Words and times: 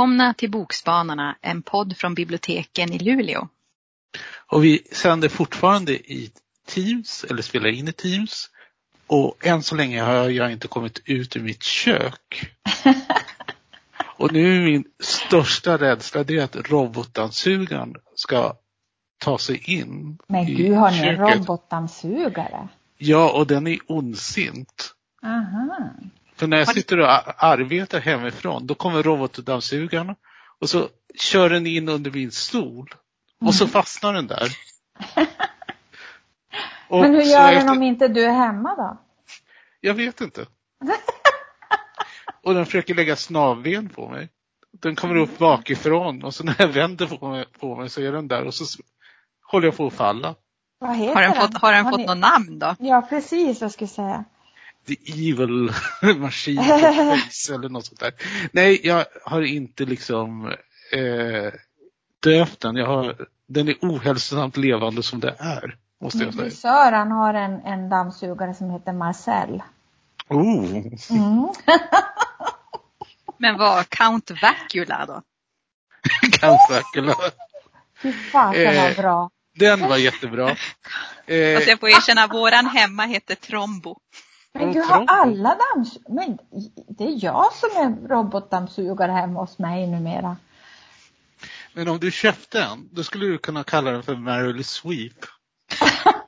Välkomna 0.00 0.34
till 0.34 0.50
Bokspanarna, 0.50 1.36
en 1.40 1.62
podd 1.62 1.96
från 1.96 2.14
biblioteken 2.14 2.92
i 2.92 2.98
Luleå. 2.98 3.48
Och 4.46 4.64
vi 4.64 4.82
sänder 4.92 5.28
fortfarande 5.28 5.92
i 5.92 6.30
Teams, 6.66 7.24
eller 7.30 7.42
spelar 7.42 7.68
in 7.68 7.88
i 7.88 7.92
Teams. 7.92 8.50
Och 9.06 9.46
än 9.46 9.62
så 9.62 9.74
länge 9.74 10.02
har 10.02 10.28
jag 10.28 10.52
inte 10.52 10.68
kommit 10.68 11.02
ut 11.04 11.36
ur 11.36 11.40
mitt 11.40 11.62
kök. 11.62 12.56
och 14.16 14.32
nu 14.32 14.56
är 14.56 14.64
min 14.64 14.84
största 15.00 15.78
rädsla 15.78 16.24
det 16.24 16.40
att 16.40 16.70
robotdammsugaren 16.70 17.94
ska 18.14 18.54
ta 19.18 19.38
sig 19.38 19.74
in 19.74 20.18
Men 20.26 20.48
i 20.48 20.54
gud, 20.54 20.76
har 20.76 20.90
ni 20.90 20.98
en 20.98 21.16
robotdammsugare? 21.16 22.68
Ja, 22.98 23.32
och 23.32 23.46
den 23.46 23.66
är 23.66 23.78
ondsint. 23.86 24.94
Aha. 25.22 25.90
För 26.40 26.46
när 26.46 26.58
jag 26.58 26.68
sitter 26.68 27.00
och 27.00 27.08
arbetar 27.44 28.00
hemifrån, 28.00 28.66
då 28.66 28.74
kommer 28.74 29.02
robotdammsugaren 29.02 30.14
och 30.60 30.68
så 30.68 30.88
kör 31.18 31.50
den 31.50 31.66
in 31.66 31.88
under 31.88 32.10
min 32.10 32.30
stol. 32.30 32.94
Och 33.40 33.54
så 33.54 33.66
fastnar 33.66 34.12
den 34.12 34.26
där. 34.26 34.48
Och 36.88 36.98
Mm. 36.98 37.12
Men 37.12 37.20
hur 37.20 37.32
gör 37.32 37.46
den 37.48 37.56
efter- 37.56 37.70
om 37.72 37.82
inte 37.82 38.08
du 38.08 38.24
är 38.24 38.32
hemma 38.32 38.74
då? 38.76 38.98
Jag 39.80 39.94
vet 39.94 40.20
inte. 40.20 40.46
Och 42.42 42.54
den 42.54 42.66
försöker 42.66 42.94
lägga 42.94 43.16
snavben 43.16 43.88
på 43.88 44.08
mig. 44.08 44.28
Den 44.72 44.96
kommer 44.96 45.16
upp 45.16 45.38
bakifrån 45.38 46.24
och 46.24 46.34
så 46.34 46.44
när 46.44 46.54
jag 46.58 46.68
vänder 46.68 47.06
på 47.06 47.28
mig, 47.28 47.44
på 47.60 47.76
mig 47.76 47.88
så 47.90 48.00
är 48.00 48.12
den 48.12 48.28
där 48.28 48.44
och 48.44 48.54
så 48.54 48.64
håller 49.52 49.66
jag 49.66 49.76
på 49.76 49.86
att 49.86 49.92
falla. 49.92 50.34
Vad 50.78 50.96
heter 50.96 51.14
Har 51.14 51.22
den 51.22 51.34
fått, 51.34 51.58
har 51.62 51.72
den 51.72 51.84
fått 51.90 51.98
ni- 52.00 52.06
något 52.06 52.18
namn 52.18 52.58
då? 52.58 52.74
Ja, 52.78 53.06
precis 53.10 53.60
vad 53.60 53.66
jag 53.66 53.72
skulle 53.72 53.88
säga. 53.88 54.24
The 54.90 55.30
evil 55.30 55.72
machine 56.16 56.64
face 56.64 57.54
eller 57.54 57.68
något 57.68 57.86
sånt 57.86 58.00
där. 58.00 58.12
Nej, 58.52 58.80
jag 58.84 59.04
har 59.24 59.42
inte 59.42 59.84
liksom 59.84 60.46
eh, 60.92 61.52
döpt 62.22 62.60
den. 62.60 62.76
Jag 62.76 62.86
har, 62.86 63.26
den 63.46 63.68
är 63.68 63.74
ohälsosamt 63.80 64.56
levande 64.56 65.02
som 65.02 65.20
det 65.20 65.34
är. 65.38 65.76
Måste 66.00 66.18
jag 66.18 66.34
säga. 66.34 66.44
frisör 66.44 66.92
han 66.92 67.10
har 67.10 67.34
en, 67.34 67.60
en 67.60 67.88
dammsugare 67.88 68.54
som 68.54 68.70
heter 68.70 68.92
Marcel. 68.92 69.62
Oh. 70.28 70.76
Mm. 71.10 71.48
Men 73.38 73.58
vad, 73.58 73.88
Count 73.88 74.30
Vacula 74.30 75.06
då? 75.06 75.22
Kantakula. 76.32 77.16
Fy 78.02 78.12
fasen 78.12 78.64
vad 78.64 78.90
Eh, 78.90 78.96
bra. 78.96 79.30
Den 79.54 79.80
var 79.80 79.96
jättebra. 79.96 80.56
Eh, 81.26 81.56
Alltså 81.56 81.70
jag 81.70 81.80
får 81.80 81.88
erkänna, 81.88 82.26
våran 82.26 82.66
hemma 82.66 83.02
heter 83.06 83.34
Trombo. 83.34 83.98
Men 84.52 84.72
du 84.72 84.80
har 84.80 85.04
alla 85.08 85.56
dammsugare. 85.74 86.14
Men 86.14 86.38
det 86.88 87.04
är 87.04 87.24
jag 87.24 87.52
som 87.52 87.68
är 87.70 88.08
robotdammsugare 88.08 89.12
hemma 89.12 89.40
hos 89.40 89.58
mig 89.58 89.86
numera. 89.86 90.36
Men 91.72 91.88
om 91.88 91.98
du 91.98 92.10
köpte 92.10 92.62
en, 92.62 92.88
då 92.92 93.04
skulle 93.04 93.26
du 93.26 93.38
kunna 93.38 93.64
kalla 93.64 93.90
den 93.90 94.02
för 94.02 94.16
Merrily 94.16 94.62
Sweep. 94.62 95.24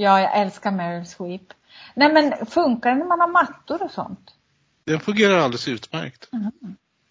Ja, 0.00 0.20
jag 0.20 0.38
älskar 0.38 0.70
Meryl 0.70 1.06
Sweep. 1.06 1.42
Nej 1.94 2.12
men 2.12 2.46
funkar 2.46 2.90
det 2.90 2.96
när 2.96 3.06
man 3.06 3.20
har 3.20 3.28
mattor 3.28 3.82
och 3.82 3.90
sånt? 3.90 4.34
Den 4.84 5.00
fungerar 5.00 5.38
alldeles 5.38 5.68
utmärkt. 5.68 6.28
Mm. 6.32 6.52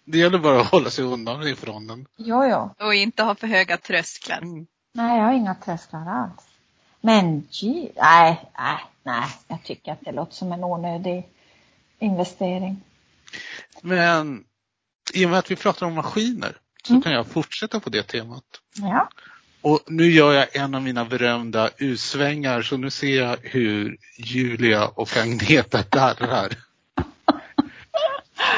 Det 0.04 0.18
gäller 0.18 0.38
bara 0.38 0.60
att 0.60 0.70
hålla 0.70 0.90
sig 0.90 1.04
undan 1.04 1.48
ifrån 1.48 1.86
den. 1.86 2.06
Jo, 2.16 2.44
jo. 2.44 2.86
Och 2.86 2.94
inte 2.94 3.22
ha 3.22 3.34
för 3.34 3.46
höga 3.46 3.76
trösklar. 3.76 4.38
Mm. 4.38 4.66
Nej, 4.94 5.18
jag 5.18 5.24
har 5.24 5.32
inga 5.32 5.54
trösklar 5.54 6.06
alls. 6.06 6.44
Men 7.00 7.48
nej, 7.96 8.50
nej, 8.58 8.78
nej. 9.02 9.28
Jag 9.48 9.64
tycker 9.64 9.92
att 9.92 10.00
det 10.04 10.12
låter 10.12 10.34
som 10.34 10.52
en 10.52 10.64
onödig 10.64 11.28
investering. 11.98 12.80
Men 13.82 14.44
i 15.14 15.26
och 15.26 15.30
med 15.30 15.38
att 15.38 15.50
vi 15.50 15.56
pratar 15.56 15.86
om 15.86 15.94
maskiner 15.94 16.56
så 16.84 16.92
Mm. 16.92 17.02
kan 17.02 17.12
jag 17.12 17.26
fortsätta 17.26 17.80
på 17.80 17.90
det 17.90 18.02
temat. 18.02 18.44
Ja. 18.74 19.08
Och 19.62 19.80
nu 19.86 20.10
gör 20.10 20.32
jag 20.32 20.56
en 20.56 20.74
av 20.74 20.82
mina 20.82 21.04
berömda 21.04 21.70
utsvängar 21.78 22.62
så 22.62 22.76
nu 22.76 22.90
ser 22.90 23.22
jag 23.22 23.36
hur 23.42 23.96
Julia 24.18 24.86
och 24.88 25.16
Agneta 25.16 25.82
darrar. 25.90 26.56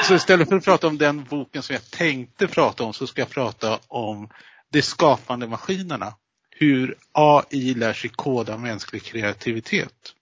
Så 0.07 0.15
istället 0.15 0.49
för 0.49 0.55
att 0.55 0.65
prata 0.65 0.87
om 0.87 0.97
den 0.97 1.23
boken 1.23 1.63
som 1.63 1.73
jag 1.73 1.91
tänkte 1.91 2.47
prata 2.47 2.83
om 2.83 2.93
så 2.93 3.07
ska 3.07 3.21
jag 3.21 3.29
prata 3.29 3.79
om 3.87 4.29
de 4.69 4.81
skapande 4.81 5.47
maskinerna. 5.47 6.13
Hur 6.55 6.97
AI 7.11 7.73
lär 7.73 7.93
sig 7.93 8.09
koda 8.09 8.57
mänsklig 8.57 9.03
kreativitet. 9.03 10.13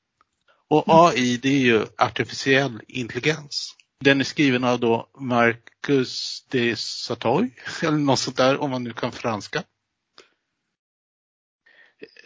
Och 0.68 0.84
AI 0.88 1.38
det 1.38 1.50
är 1.50 1.60
ju 1.60 1.86
artificiell 1.98 2.82
intelligens. 2.88 3.76
Den 4.00 4.20
är 4.20 4.24
skriven 4.24 4.64
av 4.64 4.80
då 4.80 5.10
Marcus 5.20 6.46
de 6.50 6.76
Satoy, 6.76 7.50
eller 7.82 7.98
något 7.98 8.20
sånt 8.20 8.38
där 8.38 8.62
om 8.62 8.70
man 8.72 8.84
nu 8.84 8.94
kan 8.94 9.12
franska. 9.12 9.64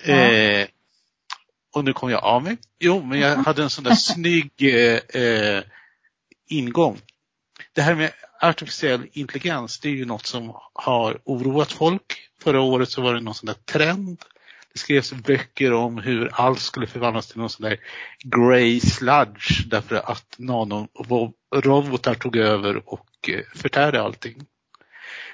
Ja. 0.06 0.14
Eh, 0.14 0.68
och 1.74 1.86
nu 1.86 1.94
kom 1.94 2.10
jag 2.12 2.24
av 2.24 2.44
mig. 2.44 2.58
Jo, 2.80 3.04
men 3.04 3.20
jag 3.20 3.36
hade 3.36 3.64
en 3.64 3.70
sån 3.70 3.84
där 3.84 3.96
snygg 3.96 4.52
eh, 4.60 5.22
eh, 5.22 5.64
ingång. 6.48 7.02
Det 7.76 7.82
här 7.82 7.96
med 7.96 8.12
artificiell 8.42 9.08
intelligens, 9.12 9.80
det 9.80 9.90
är 9.90 9.94
ju 9.94 10.06
något 10.06 10.26
som 10.26 10.56
har 10.74 11.20
oroat 11.24 11.72
folk. 11.72 12.30
Förra 12.42 12.62
året 12.62 12.90
så 12.90 13.02
var 13.02 13.14
det 13.14 13.22
någon 13.22 13.36
sån 13.36 13.48
där 13.48 13.54
trend. 13.54 14.18
Det 14.74 14.80
skrevs 14.80 15.14
böcker 15.14 15.74
om 15.74 15.98
hur 15.98 16.30
allt 16.34 16.60
skulle 16.60 16.88
förvandlas 16.88 17.28
till 17.28 17.38
någon 17.38 17.50
sån 17.50 17.70
där 17.70 17.80
grey 18.24 18.80
sludge 18.80 19.66
därför 19.68 19.96
att 19.96 20.36
nanorobotar 20.38 22.14
tog 22.14 22.36
över 22.36 22.94
och 22.94 23.30
eh, 23.30 23.42
förtärde 23.56 24.02
allting. 24.02 24.46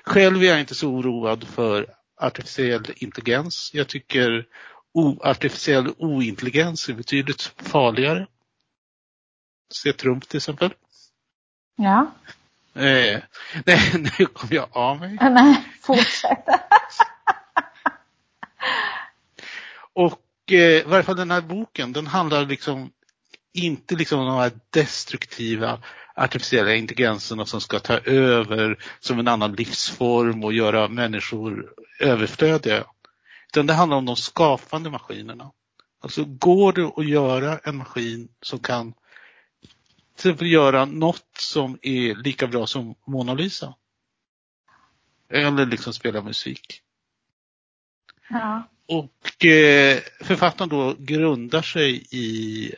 Själv 0.04 0.44
är 0.44 0.48
jag 0.48 0.60
inte 0.60 0.76
så 0.76 0.90
oroad 0.90 1.48
för 1.48 1.88
artificiell 2.22 2.86
intelligens. 2.96 3.72
Jag 3.74 3.88
tycker 3.88 4.46
artificiell 5.22 5.94
ointelligens 5.98 6.90
är 6.90 6.94
betydligt 6.94 7.42
farligare. 7.58 8.28
Se 9.74 9.94
Trump 9.94 10.30
till 10.30 10.38
exempel. 10.38 10.74
Ja. 11.82 12.12
Eh, 12.74 13.20
nej, 13.66 13.92
nu 13.96 14.26
kom 14.26 14.50
jag 14.52 14.68
av 14.72 15.00
mig. 15.00 15.18
Nej, 15.22 15.64
fortsätt. 15.82 16.46
Och 19.94 20.22
eh, 20.52 20.58
i 20.58 20.84
varje 20.84 21.04
fall 21.04 21.16
den 21.16 21.32
här 21.32 21.42
boken, 21.42 21.94
den 21.94 22.08
handlar 22.08 22.46
liksom 22.46 22.92
inte 23.54 23.96
liksom 23.96 24.20
om 24.20 24.26
de 24.26 24.36
här 24.36 24.52
destruktiva 24.70 25.80
artificiella 26.16 26.76
intelligenserna 26.76 27.46
som 27.46 27.62
ska 27.62 27.80
ta 27.80 27.98
över 27.98 28.84
som 29.00 29.20
en 29.20 29.28
annan 29.28 29.54
livsform 29.54 30.44
och 30.44 30.54
göra 30.54 30.88
människor 30.88 31.74
överflödiga. 32.00 32.84
Utan 33.48 33.68
det 33.68 33.74
handlar 33.74 33.98
om 33.98 34.06
de 34.06 34.16
skapande 34.16 34.90
maskinerna. 34.90 35.52
Alltså 36.02 36.26
går 36.26 36.74
det 36.74 36.92
att 36.98 37.08
göra 37.08 37.60
en 37.64 37.78
maskin 37.78 38.28
som 38.42 38.60
kan 38.60 38.94
till 40.16 40.32
exempel 40.32 40.48
göra 40.48 40.86
något 40.86 41.38
som 41.38 41.80
är 41.82 42.16
lika 42.16 42.48
bra 42.48 42.68
som 42.68 42.96
Mona 43.06 43.34
Lisa? 43.34 43.76
Eller 45.30 45.66
liksom 45.66 45.94
spela 45.94 46.22
musik. 46.22 46.82
Ja. 48.30 48.64
Och 48.88 49.46
eh, 49.46 50.00
författaren 50.22 50.70
då 50.70 50.96
grundar 51.00 51.62
sig 51.62 52.08
i 52.12 52.72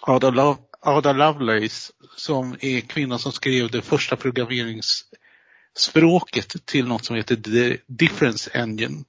Ada, 0.00 0.30
Lo- 0.30 0.68
Ada 0.80 1.12
Lovelace 1.12 1.92
som 2.16 2.56
är 2.60 2.80
kvinnan 2.80 3.18
som 3.18 3.32
skrev 3.32 3.70
det 3.70 3.82
första 3.82 4.16
programmeringsspråket 4.16 6.66
till 6.66 6.86
något 6.86 7.04
som 7.04 7.16
heter 7.16 7.36
The 7.36 7.78
Difference 7.86 8.50
Engine. 8.54 9.04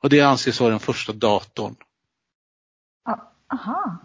Och 0.00 0.08
det 0.10 0.20
anses 0.20 0.60
vara 0.60 0.70
den 0.70 0.80
första 0.80 1.12
datorn. 1.12 1.76
Aha. 3.52 3.96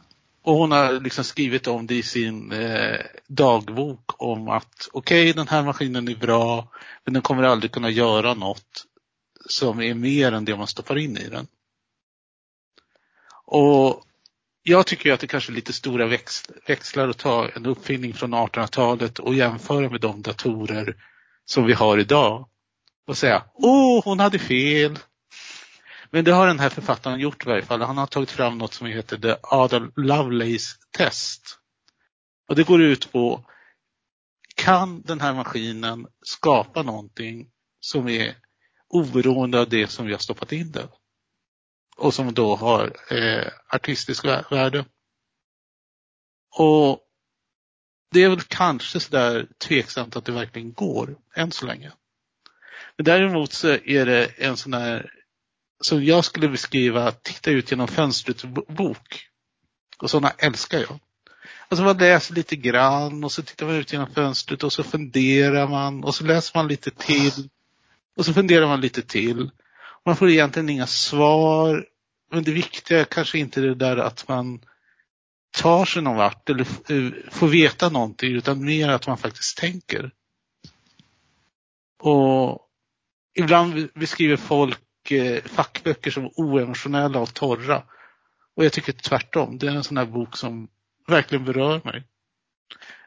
Och 0.43 0.53
hon 0.55 0.71
har 0.71 0.99
liksom 0.99 1.23
skrivit 1.23 1.67
om 1.67 1.87
det 1.87 1.95
i 1.95 2.03
sin 2.03 2.51
eh, 2.51 2.99
dagbok 3.27 4.21
om 4.21 4.47
att 4.47 4.89
okej, 4.91 5.33
den 5.33 5.47
här 5.47 5.63
maskinen 5.63 6.07
är 6.07 6.15
bra, 6.15 6.67
men 7.03 7.13
den 7.13 7.23
kommer 7.23 7.43
aldrig 7.43 7.71
kunna 7.71 7.89
göra 7.89 8.33
något 8.33 8.85
som 9.49 9.81
är 9.81 9.93
mer 9.93 10.31
än 10.31 10.45
det 10.45 10.57
man 10.57 10.67
stoppar 10.67 10.97
in 10.97 11.17
i 11.17 11.29
den. 11.29 11.47
Och 13.45 14.03
jag 14.63 14.87
tycker 14.87 15.05
ju 15.05 15.13
att 15.13 15.19
det 15.19 15.27
kanske 15.27 15.51
är 15.51 15.55
lite 15.55 15.73
stora 15.73 16.05
väx- 16.07 16.49
växlar 16.67 17.09
att 17.09 17.17
ta 17.17 17.49
en 17.49 17.65
uppfinning 17.65 18.13
från 18.13 18.33
1800-talet 18.33 19.19
och 19.19 19.35
jämföra 19.35 19.89
med 19.89 20.01
de 20.01 20.21
datorer 20.21 20.95
som 21.45 21.65
vi 21.65 21.73
har 21.73 21.97
idag. 21.97 22.49
Och 23.07 23.17
säga, 23.17 23.43
åh, 23.53 24.01
hon 24.03 24.19
hade 24.19 24.39
fel. 24.39 24.99
Men 26.11 26.25
det 26.25 26.31
har 26.31 26.47
den 26.47 26.59
här 26.59 26.69
författaren 26.69 27.19
gjort 27.19 27.45
i 27.45 27.49
varje 27.49 27.65
fall. 27.65 27.81
Han 27.81 27.97
har 27.97 28.07
tagit 28.07 28.31
fram 28.31 28.57
något 28.57 28.73
som 28.73 28.87
heter 28.87 29.17
The 29.17 29.35
Ada 29.43 29.91
Lovelace 29.95 30.77
Test. 30.91 31.59
Och 32.47 32.55
det 32.55 32.67
går 32.67 32.81
ut 32.81 33.11
på, 33.11 33.45
kan 34.55 35.01
den 35.01 35.21
här 35.21 35.33
maskinen 35.33 36.07
skapa 36.21 36.83
någonting 36.83 37.51
som 37.79 38.07
är 38.07 38.35
oberoende 38.87 39.59
av 39.59 39.69
det 39.69 39.87
som 39.87 40.05
vi 40.05 40.11
har 40.11 40.19
stoppat 40.19 40.51
in 40.51 40.71
den? 40.71 40.87
Och 41.97 42.13
som 42.13 42.33
då 42.33 42.55
har 42.55 43.13
eh, 43.13 43.47
artistiskt 43.67 44.25
värde. 44.25 44.85
Och 46.57 46.99
det 48.11 48.23
är 48.23 48.29
väl 48.29 48.41
kanske 48.41 48.99
sådär 48.99 49.47
tveksamt 49.57 50.15
att 50.15 50.25
det 50.25 50.31
verkligen 50.31 50.73
går 50.73 51.15
än 51.35 51.51
så 51.51 51.65
länge. 51.65 51.91
Men 52.97 53.05
däremot 53.05 53.53
så 53.53 53.67
är 53.67 54.05
det 54.05 54.25
en 54.25 54.57
sån 54.57 54.73
här, 54.73 55.11
som 55.81 56.03
jag 56.03 56.25
skulle 56.25 56.49
beskriva, 56.49 57.11
titta 57.11 57.51
ut 57.51 57.71
genom 57.71 57.87
fönstret 57.87 58.43
bok. 58.67 59.27
Och 59.97 60.09
sådana 60.09 60.33
älskar 60.37 60.79
jag. 60.79 60.99
Alltså 61.67 61.83
man 61.83 61.97
läser 61.97 62.33
lite 62.33 62.55
grann 62.55 63.23
och 63.23 63.31
så 63.31 63.41
tittar 63.41 63.65
man 63.65 63.75
ut 63.75 63.93
genom 63.93 64.13
fönstret 64.13 64.63
och 64.63 64.73
så 64.73 64.83
funderar 64.83 65.67
man 65.67 66.03
och 66.03 66.15
så 66.15 66.23
läser 66.23 66.57
man 66.59 66.67
lite 66.67 66.91
till. 66.91 67.49
Och 68.17 68.25
så 68.25 68.33
funderar 68.33 68.67
man 68.67 68.81
lite 68.81 69.01
till. 69.01 69.51
Man 70.05 70.15
får 70.15 70.29
egentligen 70.29 70.69
inga 70.69 70.87
svar. 70.87 71.85
Men 72.31 72.43
det 72.43 72.51
viktiga 72.51 72.99
är 72.99 73.03
kanske 73.03 73.39
inte 73.39 73.61
det 73.61 73.75
där 73.75 73.97
att 73.97 74.27
man 74.27 74.59
tar 75.51 75.85
sig 75.85 76.01
någon 76.01 76.15
vart 76.15 76.49
eller 76.49 76.67
eh, 76.87 77.11
får 77.31 77.47
veta 77.47 77.89
någonting 77.89 78.31
utan 78.31 78.65
mer 78.65 78.89
att 78.89 79.07
man 79.07 79.17
faktiskt 79.17 79.57
tänker. 79.57 80.11
Och 82.03 82.67
ibland 83.33 83.89
beskriver 83.93 84.37
folk 84.37 84.79
fackböcker 85.45 86.11
som 86.11 86.31
oemotionella 86.35 87.19
och 87.19 87.33
torra. 87.33 87.83
Och 88.55 88.65
jag 88.65 88.73
tycker 88.73 88.93
tvärtom. 88.93 89.57
Det 89.57 89.67
är 89.67 89.71
en 89.71 89.83
sån 89.83 89.97
här 89.97 90.05
bok 90.05 90.37
som 90.37 90.67
verkligen 91.07 91.45
berör 91.45 91.81
mig. 91.83 92.03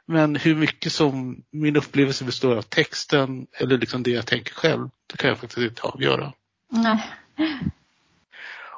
Men 0.07 0.37
hur 0.37 0.55
mycket 0.55 0.93
som 0.93 1.45
min 1.51 1.77
upplevelse 1.77 2.25
består 2.25 2.57
av 2.57 2.63
texten 2.63 3.47
eller 3.53 3.79
liksom 3.79 4.03
det 4.03 4.11
jag 4.11 4.27
tänker 4.27 4.55
själv, 4.55 4.89
det 5.07 5.17
kan 5.17 5.29
jag 5.29 5.39
faktiskt 5.39 5.71
inte 5.71 5.83
avgöra. 5.83 6.33
Nej. 6.71 7.03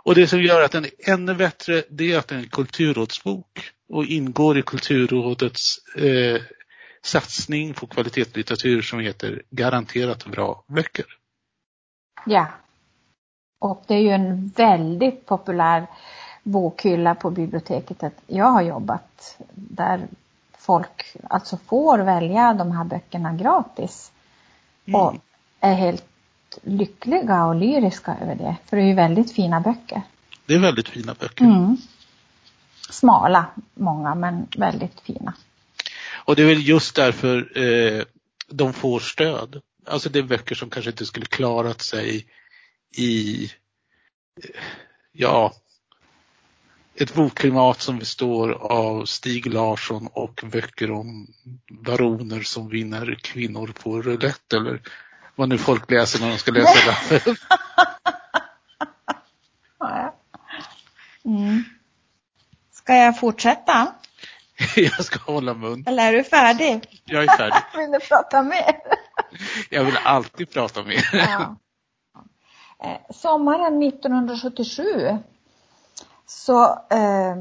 Och 0.06 0.14
det 0.14 0.26
som 0.26 0.42
gör 0.42 0.62
att 0.62 0.72
den 0.72 0.84
är 0.84 0.90
ännu 0.98 1.34
bättre, 1.34 1.84
det 1.90 2.12
är 2.12 2.18
att 2.18 2.28
den 2.28 2.38
är 2.38 2.42
en 2.42 2.48
kulturrådsbok 2.48 3.70
och 3.88 4.04
ingår 4.04 4.58
i 4.58 4.62
Kulturrådets 4.62 5.78
eh, 5.96 6.42
satsning 7.02 7.74
på 7.74 7.86
kvalitetslitteratur 7.86 8.82
som 8.82 9.00
heter 9.00 9.42
Garanterat 9.50 10.26
bra 10.26 10.64
böcker. 10.68 11.06
Ja. 12.26 12.52
Och 13.58 13.84
det 13.86 13.94
är 13.94 14.00
ju 14.00 14.10
en 14.10 14.48
väldigt 14.56 15.26
populär 15.26 15.86
bokhylla 16.42 17.14
på 17.14 17.30
biblioteket 17.30 18.02
att 18.02 18.22
jag 18.26 18.46
har 18.46 18.62
jobbat 18.62 19.38
där 19.54 20.06
folk 20.58 21.16
alltså 21.30 21.58
får 21.66 21.98
välja 21.98 22.54
de 22.54 22.72
här 22.72 22.84
böckerna 22.84 23.32
gratis. 23.32 24.12
Mm. 24.86 25.00
Och 25.00 25.14
är 25.60 25.74
helt 25.74 26.04
lyckliga 26.62 27.44
och 27.44 27.54
lyriska 27.54 28.16
över 28.22 28.34
det. 28.34 28.56
För 28.66 28.76
det 28.76 28.82
är 28.82 28.86
ju 28.86 28.94
väldigt 28.94 29.32
fina 29.32 29.60
böcker. 29.60 30.02
Det 30.46 30.54
är 30.54 30.58
väldigt 30.58 30.88
fina 30.88 31.14
böcker. 31.20 31.44
Mm. 31.44 31.76
Smala, 32.90 33.46
många, 33.74 34.14
men 34.14 34.46
väldigt 34.56 35.00
fina. 35.00 35.34
Och 36.12 36.36
det 36.36 36.42
är 36.42 36.46
väl 36.46 36.68
just 36.68 36.96
därför 36.96 37.58
eh, 37.58 38.04
de 38.48 38.72
får 38.72 39.00
stöd. 39.00 39.62
Alltså 39.86 40.08
det 40.08 40.18
är 40.18 40.22
böcker 40.22 40.54
som 40.54 40.70
kanske 40.70 40.90
inte 40.90 41.06
skulle 41.06 41.26
klarat 41.26 41.82
sig 41.82 42.26
i, 42.96 43.50
ja, 45.12 45.52
ett 46.94 47.14
bokklimat 47.14 47.80
som 47.80 47.98
består 47.98 48.52
av 48.52 49.04
Stig 49.04 49.46
Larsson 49.46 50.08
och 50.12 50.40
böcker 50.44 50.90
om 50.90 51.26
baroner 51.70 52.40
som 52.40 52.68
vinner 52.68 53.18
kvinnor 53.22 53.72
på 53.82 54.02
roulette 54.02 54.56
eller 54.56 54.80
vad 55.34 55.48
nu 55.48 55.58
folk 55.58 55.90
läser 55.90 56.20
när 56.20 56.28
de 56.28 56.38
ska 56.38 56.52
läsa 56.52 56.94
det. 57.08 57.24
mm. 61.24 61.64
Ska 62.72 62.96
jag 62.96 63.20
fortsätta? 63.20 63.94
jag 64.76 65.04
ska 65.04 65.32
hålla 65.32 65.54
mun. 65.54 65.84
Eller 65.86 66.12
är 66.12 66.12
du 66.12 66.24
färdig? 66.24 67.02
Jag 67.04 67.24
är 67.24 67.36
färdig. 67.36 67.58
vill 67.76 67.90
du 67.90 67.98
prata 68.00 68.42
mer? 68.42 68.76
jag 69.70 69.84
vill 69.84 69.96
alltid 70.04 70.50
prata 70.50 70.82
mer. 70.82 71.08
ja. 71.12 71.56
Eh, 72.78 73.14
sommaren 73.14 73.82
1977 73.82 75.18
så 76.26 76.64
eh, 76.90 77.36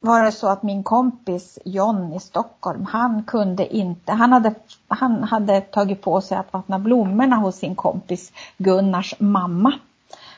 var 0.00 0.22
det 0.24 0.32
så 0.32 0.48
att 0.48 0.62
min 0.62 0.82
kompis 0.82 1.58
John 1.64 2.12
i 2.12 2.20
Stockholm, 2.20 2.84
han 2.84 3.22
kunde 3.22 3.76
inte, 3.76 4.12
han 4.12 4.32
hade, 4.32 4.54
han 4.88 5.24
hade 5.24 5.60
tagit 5.60 6.02
på 6.02 6.20
sig 6.20 6.38
att 6.38 6.52
vattna 6.52 6.78
blommorna 6.78 7.36
hos 7.36 7.56
sin 7.56 7.74
kompis 7.74 8.32
Gunnars 8.56 9.14
mamma 9.20 9.72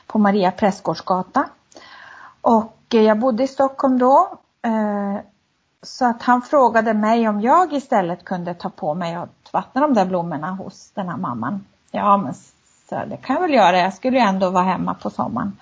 på 0.07 0.19
Maria 0.19 0.51
Prästgårdsgata. 0.51 1.49
Och 2.41 2.77
eh, 2.93 3.01
jag 3.01 3.19
bodde 3.19 3.43
i 3.43 3.47
Stockholm 3.47 3.99
då. 3.99 4.39
Eh, 4.61 5.21
så 5.83 6.05
att 6.05 6.21
han 6.21 6.41
frågade 6.41 6.93
mig 6.93 7.29
om 7.29 7.41
jag 7.41 7.73
istället 7.73 8.25
kunde 8.25 8.53
ta 8.53 8.69
på 8.69 8.93
mig 8.93 9.15
att 9.15 9.53
vattna 9.53 9.81
de 9.81 9.93
där 9.93 10.05
blommorna 10.05 10.51
hos 10.51 10.91
den 10.91 11.09
här 11.09 11.17
mamman. 11.17 11.65
Ja 11.91 12.17
men 12.17 12.33
så 12.91 13.05
det 13.05 13.17
kan 13.17 13.33
jag 13.33 13.41
väl 13.41 13.53
göra, 13.53 13.79
jag 13.79 13.93
skulle 13.93 14.17
ju 14.17 14.23
ändå 14.23 14.49
vara 14.49 14.63
hemma 14.63 14.93
på 14.93 15.09
sommaren. 15.09 15.57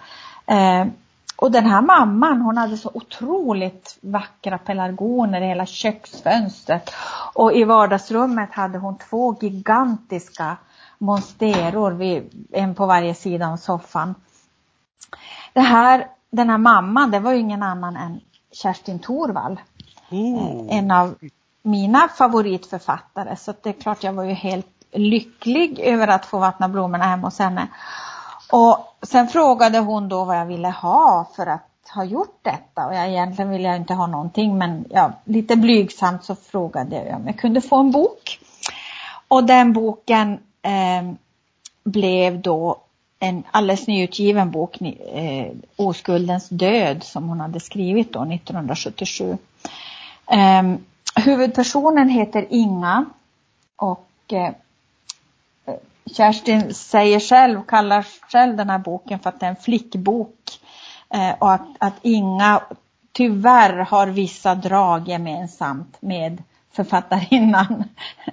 Eh, 0.46 0.88
och 1.36 1.52
den 1.52 1.66
här 1.66 1.81
mamman 1.81 2.42
hon 2.42 2.58
hade 2.58 2.78
så 2.78 2.92
otroligt 2.94 3.98
vackra 4.02 4.58
pelargoner 4.58 5.42
i 5.42 5.46
hela 5.46 5.66
köksfönstret. 5.66 6.90
Och 7.34 7.54
i 7.54 7.64
vardagsrummet 7.64 8.54
hade 8.54 8.78
hon 8.78 8.98
två 8.98 9.36
gigantiska 9.42 10.58
monsteror, 10.98 11.92
vid, 11.92 12.48
en 12.52 12.76
på 12.76 12.86
varje 12.86 13.14
sida 13.14 13.48
om 13.48 13.58
soffan. 13.58 14.16
Det 15.54 15.62
här, 15.62 16.08
den 16.31 16.50
här 16.50 16.58
mamman, 16.58 17.12
det 17.12 17.20
var 17.20 17.31
ju 17.31 17.40
ingen 17.40 17.64
annan 17.64 17.96
än 17.96 18.20
Kerstin 18.52 19.00
Thorvall. 19.00 19.60
Mm. 20.10 20.70
En 20.70 20.92
av 20.92 21.16
mina 21.62 22.08
favoritförfattare. 22.08 23.36
Så 23.36 23.54
det 23.64 23.70
är 23.70 23.74
klart 23.74 24.04
jag 24.04 24.14
var 24.14 24.24
ju 24.24 24.34
helt 24.34 24.79
lycklig 24.92 25.80
över 25.80 26.08
att 26.08 26.26
få 26.26 26.40
vattna 26.40 26.70
blommorna 26.70 27.06
hemma 27.06 27.28
hos 27.28 27.40
henne. 27.40 27.68
Och 28.52 28.96
sen 29.02 29.28
frågade 29.28 29.80
hon 29.80 30.10
då 30.10 30.26
vad 30.26 30.38
jag 30.38 30.46
ville 30.46 30.70
ha 30.70 31.30
för 31.36 31.48
att 31.48 31.90
ha 31.96 32.04
gjort 32.04 32.40
detta 32.42 32.88
och 32.88 32.96
jag, 32.96 33.10
egentligen 33.10 33.52
ville 33.52 33.68
jag 33.68 33.78
inte 33.78 33.94
ha 33.94 34.08
någonting 34.08 34.58
men 34.58 34.86
ja, 34.90 35.12
lite 35.26 35.56
blygsamt 35.56 36.24
så 36.24 36.36
frågade 36.36 36.96
jag 36.96 37.16
om 37.16 37.28
jag 37.28 37.38
kunde 37.38 37.62
få 37.62 37.80
en 37.80 37.92
bok. 37.92 38.40
Och 39.28 39.44
den 39.44 39.74
boken 39.74 40.34
eh, 40.62 41.12
blev 41.84 42.42
då 42.42 42.78
en 43.19 43.44
alldeles 43.52 43.88
nyutgiven 43.88 44.52
bok, 44.52 44.81
eh, 44.81 45.52
Oskuldens 45.76 46.50
död, 46.50 47.04
som 47.04 47.30
hon 47.30 47.40
hade 47.40 47.60
skrivit 47.60 48.14
då 48.14 48.26
1977. 48.26 49.38
Eh, 50.31 50.76
huvudpersonen 51.16 52.10
heter 52.10 52.48
Inga 52.50 53.06
och 53.76 54.34
eh, 54.34 54.54
Kerstin 56.09 56.73
säger 56.73 57.19
själv, 57.19 57.61
kallar 57.63 58.06
själv 58.31 58.57
den 58.57 58.69
här 58.69 58.80
boken 58.80 59.19
för 59.19 59.30
att 59.30 59.39
det 59.39 59.45
är 59.45 59.49
en 59.49 59.56
flickbok. 59.56 60.59
Eh, 61.09 61.31
och 61.39 61.54
att, 61.54 61.68
att 61.80 61.95
Inga 62.01 62.61
tyvärr 63.11 63.78
har 63.78 64.07
vissa 64.07 64.56
drag 64.56 65.07
gemensamt 65.07 66.01
med 66.01 66.44
författarinnan. 66.71 67.83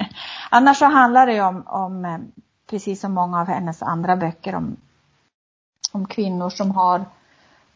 Annars 0.51 0.79
så 0.79 0.85
handlar 0.85 1.27
det 1.27 1.41
om, 1.41 1.63
om, 1.67 2.05
eh, 2.05 2.19
precis 2.71 3.01
som 3.01 3.13
många 3.13 3.41
av 3.41 3.47
hennes 3.47 3.83
andra 3.83 4.17
böcker, 4.17 4.55
om, 4.55 4.77
om 5.93 6.07
kvinnor 6.07 6.51
som 6.51 6.71
har, 6.71 7.05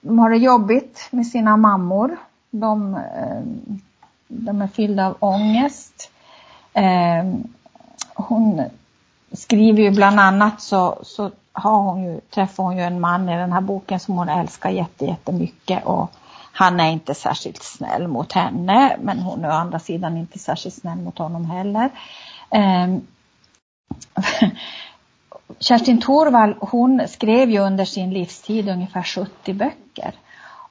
de 0.00 0.18
har 0.18 0.30
det 0.30 0.36
jobbigt 0.36 1.08
med 1.10 1.26
sina 1.26 1.56
mammor. 1.56 2.16
De, 2.50 2.94
eh, 2.94 3.42
de 4.28 4.62
är 4.62 4.66
fyllda 4.66 5.06
av 5.06 5.16
ångest. 5.20 6.10
Eh, 6.72 7.24
hon 8.14 8.62
skriver 9.32 9.82
ju 9.82 9.90
bland 9.90 10.20
annat 10.20 10.62
så, 10.62 10.98
så 11.02 11.30
har 11.52 11.78
hon 11.78 12.04
ju, 12.04 12.20
träffar 12.20 12.64
hon 12.64 12.76
ju 12.76 12.82
en 12.82 13.00
man 13.00 13.28
i 13.28 13.36
den 13.36 13.52
här 13.52 13.60
boken 13.60 14.00
som 14.00 14.18
hon 14.18 14.28
älskar 14.28 14.70
jättemycket 14.70 15.84
och 15.84 16.10
han 16.52 16.80
är 16.80 16.90
inte 16.90 17.14
särskilt 17.14 17.62
snäll 17.62 18.08
mot 18.08 18.32
henne 18.32 18.96
men 19.00 19.18
hon 19.18 19.44
är 19.44 19.48
å 19.48 19.52
andra 19.52 19.78
sidan 19.78 20.16
inte 20.16 20.38
särskilt 20.38 20.74
snäll 20.74 20.98
mot 20.98 21.18
honom 21.18 21.44
heller. 21.44 21.90
Um, 22.50 23.06
Kerstin 25.58 26.00
Thorvall 26.00 26.54
hon 26.60 27.08
skrev 27.08 27.50
ju 27.50 27.58
under 27.58 27.84
sin 27.84 28.10
livstid 28.10 28.68
ungefär 28.68 29.02
70 29.02 29.54
böcker. 29.54 30.14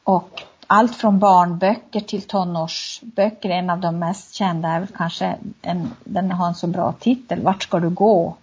Och 0.04 0.44
allt 0.68 0.96
från 0.96 1.20
barnböcker 1.20 2.00
till 2.00 2.22
tonårsböcker, 2.22 3.50
en 3.50 3.70
av 3.70 3.80
de 3.80 4.00
mest 4.00 4.34
kända 4.34 4.70
är 4.70 4.80
väl 4.80 4.90
kanske, 4.98 5.36
en, 5.62 5.92
den 6.04 6.32
har 6.32 6.48
en 6.48 6.56
så 6.56 6.68
bra 6.68 6.94
titel, 7.00 7.42
Vart 7.42 7.64
ska 7.64 7.80
du 7.80 7.90
gå? 7.90 8.36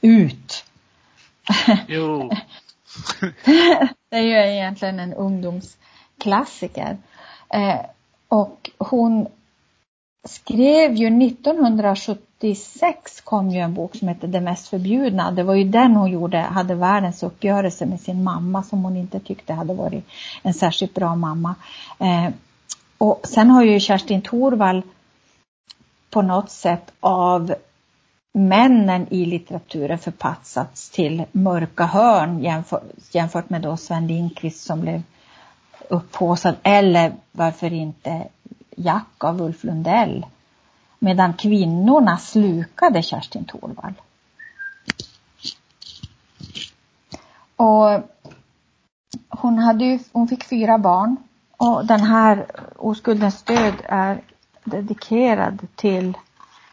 Ut. 0.00 0.64
Jo. 1.88 2.30
det 4.10 4.16
är 4.16 4.22
ju 4.22 4.54
egentligen 4.54 5.00
en 5.00 5.14
ungdomsklassiker. 5.14 6.96
Eh, 7.48 7.80
och 8.28 8.70
hon 8.78 9.26
skrev 10.28 10.94
ju 10.94 11.26
1976 11.26 13.20
kom 13.20 13.50
ju 13.50 13.58
en 13.60 13.74
bok 13.74 13.96
som 13.96 14.08
hette 14.08 14.26
Det 14.26 14.40
mest 14.40 14.68
förbjudna. 14.68 15.30
Det 15.30 15.42
var 15.42 15.54
ju 15.54 15.64
den 15.64 15.96
hon 15.96 16.10
gjorde, 16.10 16.38
hade 16.38 16.74
världens 16.74 17.22
uppgörelse 17.22 17.86
med 17.86 18.00
sin 18.00 18.24
mamma 18.24 18.62
som 18.62 18.84
hon 18.84 18.96
inte 18.96 19.20
tyckte 19.20 19.52
hade 19.52 19.74
varit 19.74 20.04
en 20.42 20.54
särskilt 20.54 20.94
bra 20.94 21.14
mamma. 21.14 21.54
Eh, 21.98 22.28
och 22.98 23.20
sen 23.24 23.50
har 23.50 23.64
ju 23.64 23.80
Kerstin 23.80 24.22
Thorvall 24.22 24.82
på 26.10 26.22
något 26.22 26.50
sätt 26.50 26.92
av 27.00 27.54
männen 28.32 29.06
i 29.10 29.24
litteraturen 29.26 29.98
förpassats 29.98 30.90
till 30.90 31.24
mörka 31.32 31.84
hörn 31.84 32.42
jämfört, 32.42 32.82
jämfört 33.10 33.50
med 33.50 33.62
då 33.62 33.76
Sven 33.76 34.06
Lindqvist 34.06 34.66
som 34.66 34.80
blev 34.80 35.02
upphåsad 35.88 36.54
eller 36.62 37.12
varför 37.32 37.72
inte 37.72 38.28
Jack 38.76 39.24
av 39.24 39.40
Ulf 39.40 39.64
Lundell. 39.64 40.26
Medan 40.98 41.34
kvinnorna 41.34 42.18
slukade 42.18 43.02
Kerstin 43.02 43.44
Thorvall. 43.44 43.94
Och 47.56 48.02
hon, 49.28 49.58
hade 49.58 49.84
ju, 49.84 49.98
hon 50.12 50.28
fick 50.28 50.44
fyra 50.44 50.78
barn 50.78 51.16
och 51.56 51.86
den 51.86 52.00
här 52.00 52.46
Oskuldens 52.76 53.42
död 53.42 53.74
är 53.84 54.22
dedikerad 54.64 55.66
till, 55.74 56.16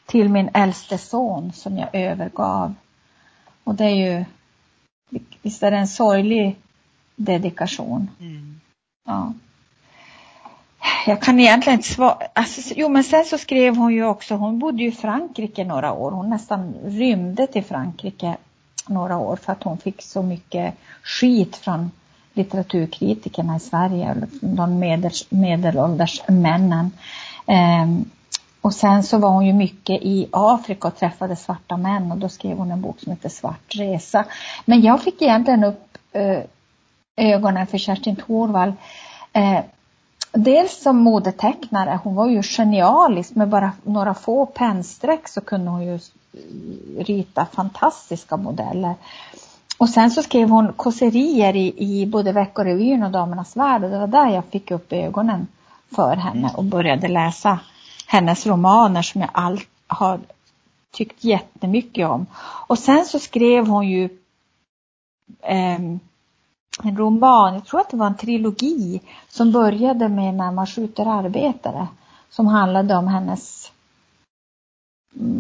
till 0.06 0.30
min 0.30 0.50
äldste 0.54 0.98
son 0.98 1.52
som 1.54 1.78
jag 1.78 1.90
övergav. 1.94 2.74
Och 3.64 3.76
det 3.76 3.86
är 3.86 3.96
ju, 3.96 4.26
visst 5.42 5.64
är 5.64 5.72
det 5.72 5.78
en 5.78 5.88
sorglig 5.88 6.56
dedikation. 7.16 8.10
Mm. 8.20 8.62
Ja. 9.06 9.34
Jag 11.08 11.22
kan 11.22 11.40
egentligen 11.40 11.80
inte 11.80 11.94
svara. 11.94 12.18
Alltså, 12.34 12.74
jo, 12.76 12.90
men 12.90 13.04
sen 13.04 13.26
så 13.26 13.38
skrev 13.38 13.76
hon 13.76 13.94
ju 13.94 14.06
också, 14.06 14.36
hon 14.36 14.60
bodde 14.60 14.84
ju 14.84 14.90
i 14.90 14.92
Frankrike 14.92 15.64
några 15.64 15.94
år. 15.94 16.12
Hon 16.12 16.30
nästan 16.30 16.74
rymde 16.86 17.48
till 17.48 17.64
Frankrike 17.64 18.38
några 18.88 19.18
år 19.18 19.36
för 19.36 19.52
att 19.52 19.64
hon 19.64 19.78
fick 19.78 20.02
så 20.02 20.22
mycket 20.22 20.74
skit 21.04 21.56
från 21.56 21.92
litteraturkritikerna 22.34 23.56
i 23.56 23.60
Sverige, 23.60 24.16
de 24.42 24.80
medel, 24.80 25.12
medelålders 25.30 26.22
männen. 26.28 26.92
Och 28.66 28.74
sen 28.74 29.04
så 29.04 29.18
var 29.18 29.30
hon 29.30 29.46
ju 29.46 29.54
mycket 29.54 30.02
i 30.02 30.28
Afrika 30.32 30.88
och 30.88 30.96
träffade 30.96 31.36
svarta 31.36 31.78
män 31.78 32.12
och 32.12 32.18
då 32.18 32.30
skrev 32.30 32.58
hon 32.58 32.72
en 32.72 32.82
bok 32.82 33.00
som 33.00 33.12
heter 33.12 33.30
Svart 33.30 33.76
resa. 33.76 34.26
Men 34.66 34.82
jag 34.82 35.02
fick 35.02 35.22
egentligen 35.22 35.64
upp 35.64 35.98
eh, 36.12 36.40
ögonen 37.18 37.68
för 37.68 37.78
Kerstin 37.78 38.16
Thorvall. 38.16 38.74
Eh, 39.34 39.60
dels 40.32 40.82
som 40.82 40.98
modetecknare, 40.98 42.00
hon 42.04 42.16
var 42.16 42.28
ju 42.28 42.42
genialisk 42.44 43.36
med 43.36 43.50
bara 43.50 43.72
några 43.84 44.14
få 44.14 44.46
pennstreck 44.46 45.28
så 45.28 45.42
kunde 45.42 45.72
hon 45.72 45.86
ju 45.86 46.00
rita 47.00 47.46
fantastiska 47.46 48.38
modeller. 48.38 48.96
Och 49.78 49.90
sen 49.90 50.12
så 50.12 50.24
skrev 50.24 50.50
hon 50.50 50.74
kåserier 50.74 51.56
i, 51.56 51.74
i 51.78 52.06
både 52.06 52.32
Veckorevyn 52.32 53.04
och 53.04 53.12
Damernas 53.12 53.56
Värld 53.56 53.84
och 53.84 53.90
det 53.90 54.00
var 54.00 54.08
där 54.08 54.30
jag 54.30 54.46
fick 54.46 54.72
upp 54.72 54.94
ögonen 54.94 55.48
för 55.96 56.16
henne 56.16 56.52
och 56.56 56.64
började 56.64 57.08
läsa 57.08 57.60
hennes 58.08 58.46
romaner 58.46 59.02
som 59.02 59.22
jag 59.22 59.30
all, 59.34 59.62
har 59.88 60.20
tyckt 60.92 61.24
jättemycket 61.24 62.08
om. 62.08 62.26
Och 62.68 62.80
sen 62.80 63.06
så 63.06 63.20
skrev 63.20 63.68
hon 63.68 63.88
ju 63.90 64.04
eh, 65.42 65.80
en 66.84 66.98
roman, 66.98 67.54
jag 67.54 67.66
tror 67.66 67.80
att 67.80 67.90
det 67.90 67.98
var 67.98 68.08
en 68.08 68.18
trilogi 68.18 69.02
som 69.30 69.52
började 69.52 70.10
med 70.10 70.34
När 70.34 70.52
man 70.52 70.68
skjuter 70.68 71.06
arbetare 71.06 71.88
som 72.30 72.48
handlade 72.48 72.96
om 72.96 73.08
hennes 73.08 73.72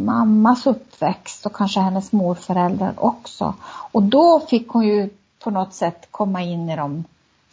mammas 0.05 0.67
uppväxt 0.67 1.45
och 1.45 1.55
kanske 1.55 1.79
hennes 1.79 2.11
morföräldrar 2.11 2.93
också. 2.97 3.53
Och 3.91 4.03
då 4.03 4.39
fick 4.39 4.69
hon 4.69 4.87
ju 4.87 5.09
på 5.39 5.49
något 5.49 5.73
sätt 5.73 6.07
komma 6.11 6.41
in 6.41 6.69
i 6.69 6.75
de 6.75 7.03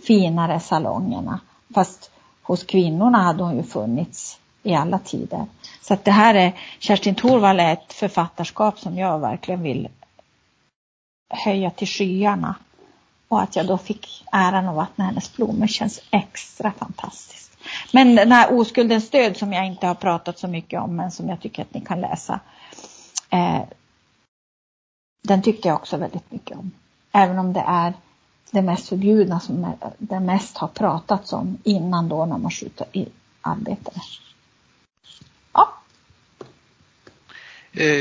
finare 0.06 0.60
salongerna. 0.60 1.40
Fast 1.74 2.10
hos 2.42 2.64
kvinnorna 2.64 3.18
hade 3.18 3.42
hon 3.42 3.56
ju 3.56 3.62
funnits 3.62 4.38
i 4.62 4.74
alla 4.74 4.98
tider. 4.98 5.46
Så 5.80 5.94
att 5.94 6.04
det 6.04 6.10
här 6.10 6.34
är, 6.34 6.52
Kerstin 6.78 7.14
Thorvall 7.14 7.60
är 7.60 7.72
ett 7.72 7.92
författarskap 7.92 8.78
som 8.78 8.98
jag 8.98 9.18
verkligen 9.18 9.62
vill 9.62 9.88
höja 11.30 11.70
till 11.70 11.88
skyarna. 11.88 12.54
Och 13.28 13.42
att 13.42 13.56
jag 13.56 13.66
då 13.66 13.78
fick 13.78 14.24
äran 14.32 14.68
att 14.68 14.74
vattna 14.74 15.04
hennes 15.04 15.36
blommor 15.36 15.66
känns 15.66 16.00
extra 16.10 16.72
fantastiskt. 16.78 17.58
Men 17.92 18.14
den 18.14 18.32
här 18.32 18.52
Oskuldens 18.52 19.10
död 19.10 19.36
som 19.36 19.52
jag 19.52 19.66
inte 19.66 19.86
har 19.86 19.94
pratat 19.94 20.38
så 20.38 20.48
mycket 20.48 20.80
om 20.80 20.96
men 20.96 21.10
som 21.10 21.28
jag 21.28 21.40
tycker 21.40 21.62
att 21.62 21.74
ni 21.74 21.80
kan 21.80 22.00
läsa. 22.00 22.40
Eh, 23.30 23.62
den 25.22 25.42
tyckte 25.42 25.68
jag 25.68 25.74
också 25.74 25.96
väldigt 25.96 26.30
mycket 26.30 26.56
om. 26.56 26.70
Även 27.12 27.38
om 27.38 27.52
det 27.52 27.64
är 27.66 27.92
det 28.50 28.62
mest 28.62 28.88
förbjudna 28.88 29.40
som 29.40 29.66
det 29.98 30.20
mest 30.20 30.58
har 30.58 30.68
pratats 30.68 31.32
om 31.32 31.58
innan 31.64 32.08
då 32.08 32.26
när 32.26 32.38
man 32.38 32.50
skjuter 32.50 32.86
i 32.92 33.08
arbetare. 33.40 34.00
Ja. 35.52 35.72
Eh, 36.40 36.46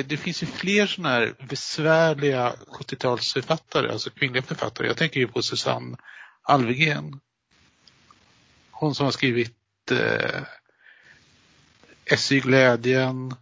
det 0.05 0.19
finns 0.19 0.43
ju 0.43 0.47
fler 0.47 0.87
sådana 0.87 1.09
här 1.15 1.33
besvärliga 1.49 2.53
70-talsförfattare, 2.79 3.91
alltså 3.91 4.09
kvinnliga 4.09 4.43
författare. 4.43 4.87
Jag 4.87 4.97
tänker 4.97 5.19
ju 5.19 5.27
på 5.27 5.41
Susanne 5.41 5.97
Alvegren. 6.43 7.19
Hon 8.71 8.95
som 8.95 9.05
har 9.05 9.11
skrivit 9.11 9.91
eh, 9.91 10.41
SY 12.17 12.39
Glädjen. 12.39 13.35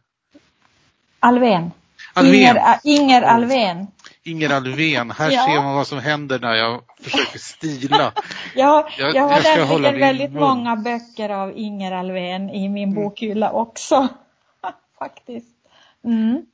Alven. 1.20 1.72
Alven. 2.14 2.36
Inger, 2.36 2.80
Inger 2.84 3.22
Alven. 3.22 3.88
Inger 4.24 4.50
Alven. 4.50 5.12
Här 5.12 5.32
ja. 5.32 5.46
ser 5.46 5.64
man 5.64 5.76
vad 5.76 5.88
som 5.88 6.00
händer 6.00 6.40
när 6.40 6.54
jag 6.54 6.82
försöker 7.02 7.40
stila. 7.40 8.14
ja, 8.56 8.90
jag, 8.98 9.16
jag 9.16 9.24
har 9.24 9.80
nämligen 9.80 10.00
väldigt 10.00 10.34
många 10.34 10.76
böcker 10.76 11.30
av 11.30 11.58
Inger 11.58 11.92
Alven 11.92 12.50
i 12.50 12.70
min 12.70 12.90
mm. 12.90 13.04
bokhylla 13.04 13.52
också. 13.52 14.08
Faktiskt. 15.00 15.59
Mm. 16.04 16.46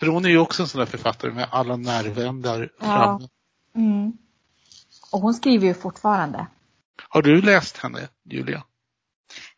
För 0.00 0.06
hon 0.06 0.24
är 0.24 0.28
ju 0.28 0.38
också 0.38 0.62
en 0.62 0.68
sån 0.68 0.78
där 0.78 0.86
författare 0.86 1.32
med 1.32 1.48
alla 1.50 1.76
nervändar 1.76 2.68
ja. 2.80 2.84
framme. 2.84 3.28
Mm. 3.74 4.12
Och 5.12 5.20
hon 5.20 5.34
skriver 5.34 5.66
ju 5.66 5.74
fortfarande. 5.74 6.46
Har 7.08 7.22
du 7.22 7.42
läst 7.42 7.76
henne, 7.76 8.08
Julia? 8.24 8.62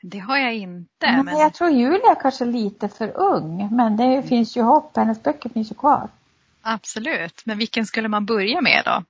Det 0.03 0.19
har 0.19 0.37
jag 0.37 0.55
inte. 0.55 0.89
Men, 1.01 1.25
men... 1.25 1.39
Jag 1.39 1.55
tror 1.55 1.71
Julia 1.71 2.15
kanske 2.15 2.45
är 2.45 2.49
lite 2.49 2.89
för 2.89 3.17
ung, 3.17 3.77
men 3.77 3.97
det 3.97 4.05
mm. 4.05 4.29
finns 4.29 4.57
ju 4.57 4.63
hopp. 4.63 4.97
Hennes 4.97 5.23
böcker 5.23 5.49
finns 5.49 5.71
ju 5.71 5.75
kvar. 5.75 6.09
Absolut, 6.63 7.43
men 7.45 7.59
vilken 7.59 7.87
skulle 7.87 8.09
man 8.09 8.27
börja 8.27 8.61
med 8.61 8.83
då? 8.85 9.03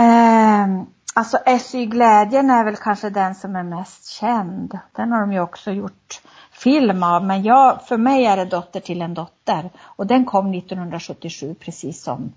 Eh, 0.00 0.82
alltså 1.14 1.38
SY 1.60 1.86
Glädjen 1.86 2.50
är 2.50 2.64
väl 2.64 2.76
kanske 2.76 3.10
den 3.10 3.34
som 3.34 3.56
är 3.56 3.62
mest 3.62 4.06
känd. 4.06 4.78
Den 4.92 5.12
har 5.12 5.20
de 5.20 5.32
ju 5.32 5.40
också 5.40 5.70
gjort 5.70 6.20
film 6.56 7.02
av, 7.02 7.24
men 7.24 7.42
jag, 7.42 7.86
för 7.86 7.96
mig 7.96 8.24
är 8.24 8.36
det 8.36 8.44
Dotter 8.44 8.80
till 8.80 9.02
en 9.02 9.14
dotter. 9.14 9.70
Och 9.78 10.06
den 10.06 10.24
kom 10.24 10.54
1977 10.54 11.54
precis 11.60 12.02
som, 12.02 12.32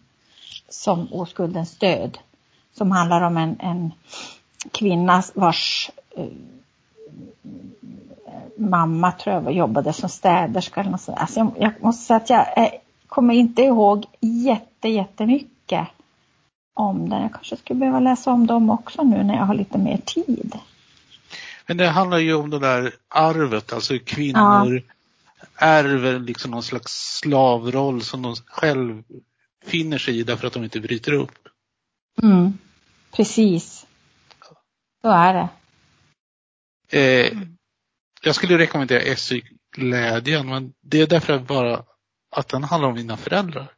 som 0.69 1.07
Oskuldens 1.11 1.77
död. 1.77 2.17
Som 2.73 2.91
handlar 2.91 3.21
om 3.21 3.37
en, 3.37 3.55
en 3.59 3.91
kvinna 4.71 5.23
vars 5.33 5.91
eh, 6.15 6.25
mamma 8.57 9.11
tror 9.11 9.35
jag 9.35 9.51
jobbade 9.51 9.93
som 9.93 10.09
städerska 10.09 10.81
eller 10.81 10.91
något 10.91 11.01
sånt. 11.01 11.17
Alltså 11.17 11.39
jag, 11.39 11.51
jag 11.57 11.71
måste 11.83 12.05
säga 12.05 12.17
att 12.17 12.29
jag 12.29 12.57
är, 12.57 12.71
kommer 13.07 13.33
inte 13.33 13.61
ihåg 13.61 14.05
jätte, 14.19 14.89
jättemycket 14.89 15.87
om 16.73 17.09
den. 17.09 17.21
Jag 17.21 17.31
kanske 17.33 17.57
skulle 17.57 17.79
behöva 17.79 17.99
läsa 17.99 18.31
om 18.31 18.47
dem 18.47 18.69
också 18.69 19.03
nu 19.03 19.23
när 19.23 19.35
jag 19.35 19.45
har 19.45 19.53
lite 19.53 19.77
mer 19.77 19.97
tid. 19.97 20.59
Men 21.69 21.77
det 21.77 21.87
handlar 21.87 22.17
ju 22.17 22.33
om 22.33 22.49
det 22.49 22.59
där 22.59 22.95
arvet, 23.07 23.73
alltså 23.73 23.99
kvinnor 24.05 24.83
ja. 24.83 25.45
ärver 25.55 26.19
liksom 26.19 26.51
någon 26.51 26.63
slags 26.63 27.17
slavroll 27.19 28.01
som 28.01 28.21
de 28.21 28.35
själv 28.35 29.03
finner 29.65 29.97
sig 29.97 30.19
i 30.19 30.23
därför 30.23 30.47
att 30.47 30.53
de 30.53 30.63
inte 30.63 30.79
bryter 30.79 31.13
upp. 31.13 31.47
Mm. 32.23 32.57
Precis. 33.11 33.85
Så 35.01 35.09
är 35.09 35.33
det. 35.33 35.49
Eh, 36.99 37.37
jag 38.21 38.35
skulle 38.35 38.57
rekommendera 38.57 39.15
SY 39.15 39.41
Glädjen, 39.75 40.49
men 40.49 40.73
det 40.81 41.01
är 41.01 41.07
därför 41.07 41.39
bara 41.39 41.83
att 42.31 42.47
den 42.47 42.63
handlar 42.63 42.89
om 42.89 42.95
mina 42.95 43.17
föräldrar. 43.17 43.71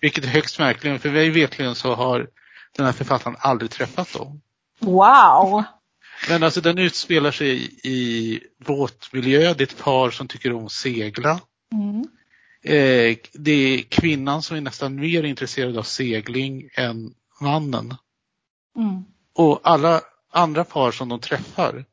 Vilket 0.00 0.24
är 0.24 0.28
högst 0.28 0.58
märkligt, 0.58 1.02
för 1.02 1.10
mig 1.10 1.30
vetligen 1.30 1.74
så 1.74 1.94
har 1.94 2.30
den 2.76 2.86
här 2.86 2.92
författaren 2.92 3.36
aldrig 3.38 3.70
träffat 3.70 4.12
dem. 4.12 4.40
Wow! 4.78 5.64
Men 6.28 6.42
alltså 6.42 6.60
den 6.60 6.78
utspelar 6.78 7.30
sig 7.30 7.70
i 7.82 8.40
båtmiljö. 8.58 9.54
Det 9.54 9.62
är 9.62 9.66
ett 9.66 9.78
par 9.78 10.10
som 10.10 10.28
tycker 10.28 10.52
om 10.52 10.66
att 10.66 10.72
segla. 10.72 11.40
Mm. 11.72 12.08
Eh, 12.62 13.16
det 13.32 13.52
är 13.52 13.82
kvinnan 13.82 14.42
som 14.42 14.56
är 14.56 14.60
nästan 14.60 14.94
mer 14.94 15.22
intresserad 15.22 15.78
av 15.78 15.82
segling 15.82 16.68
än 16.74 17.14
mannen. 17.40 17.94
Mm. 18.76 19.04
Och 19.34 19.60
alla 19.62 20.00
andra 20.32 20.64
par 20.64 20.92
som 20.92 21.08
de 21.08 21.20
träffar 21.20 21.84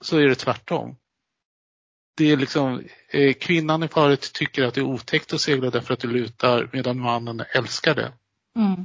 så 0.00 0.18
är 0.18 0.28
det 0.28 0.34
tvärtom. 0.34 0.96
Det 2.16 2.32
är 2.32 2.36
liksom, 2.36 2.82
eh, 3.10 3.32
kvinnan 3.32 3.82
i 3.82 3.88
paret 3.88 4.32
tycker 4.32 4.64
att 4.64 4.74
det 4.74 4.80
är 4.80 4.84
otäckt 4.84 5.32
att 5.32 5.40
segla 5.40 5.70
därför 5.70 5.94
att 5.94 6.00
det 6.00 6.08
lutar 6.08 6.70
medan 6.72 7.00
mannen 7.00 7.42
älskar 7.54 7.94
det. 7.94 8.12
Mm. 8.56 8.84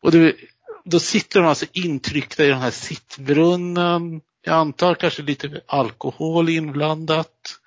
Och 0.00 0.12
det, 0.12 0.36
då 0.84 1.00
sitter 1.00 1.40
de 1.40 1.48
alltså 1.48 1.66
intryckta 1.72 2.44
i 2.44 2.48
den 2.48 2.60
här 2.60 2.70
sittbrunnen. 2.70 4.20
Jag 4.42 4.54
antar 4.54 4.94
kanske 4.94 5.22
lite 5.22 5.60
alkohol 5.66 6.48
inblandat. 6.48 7.58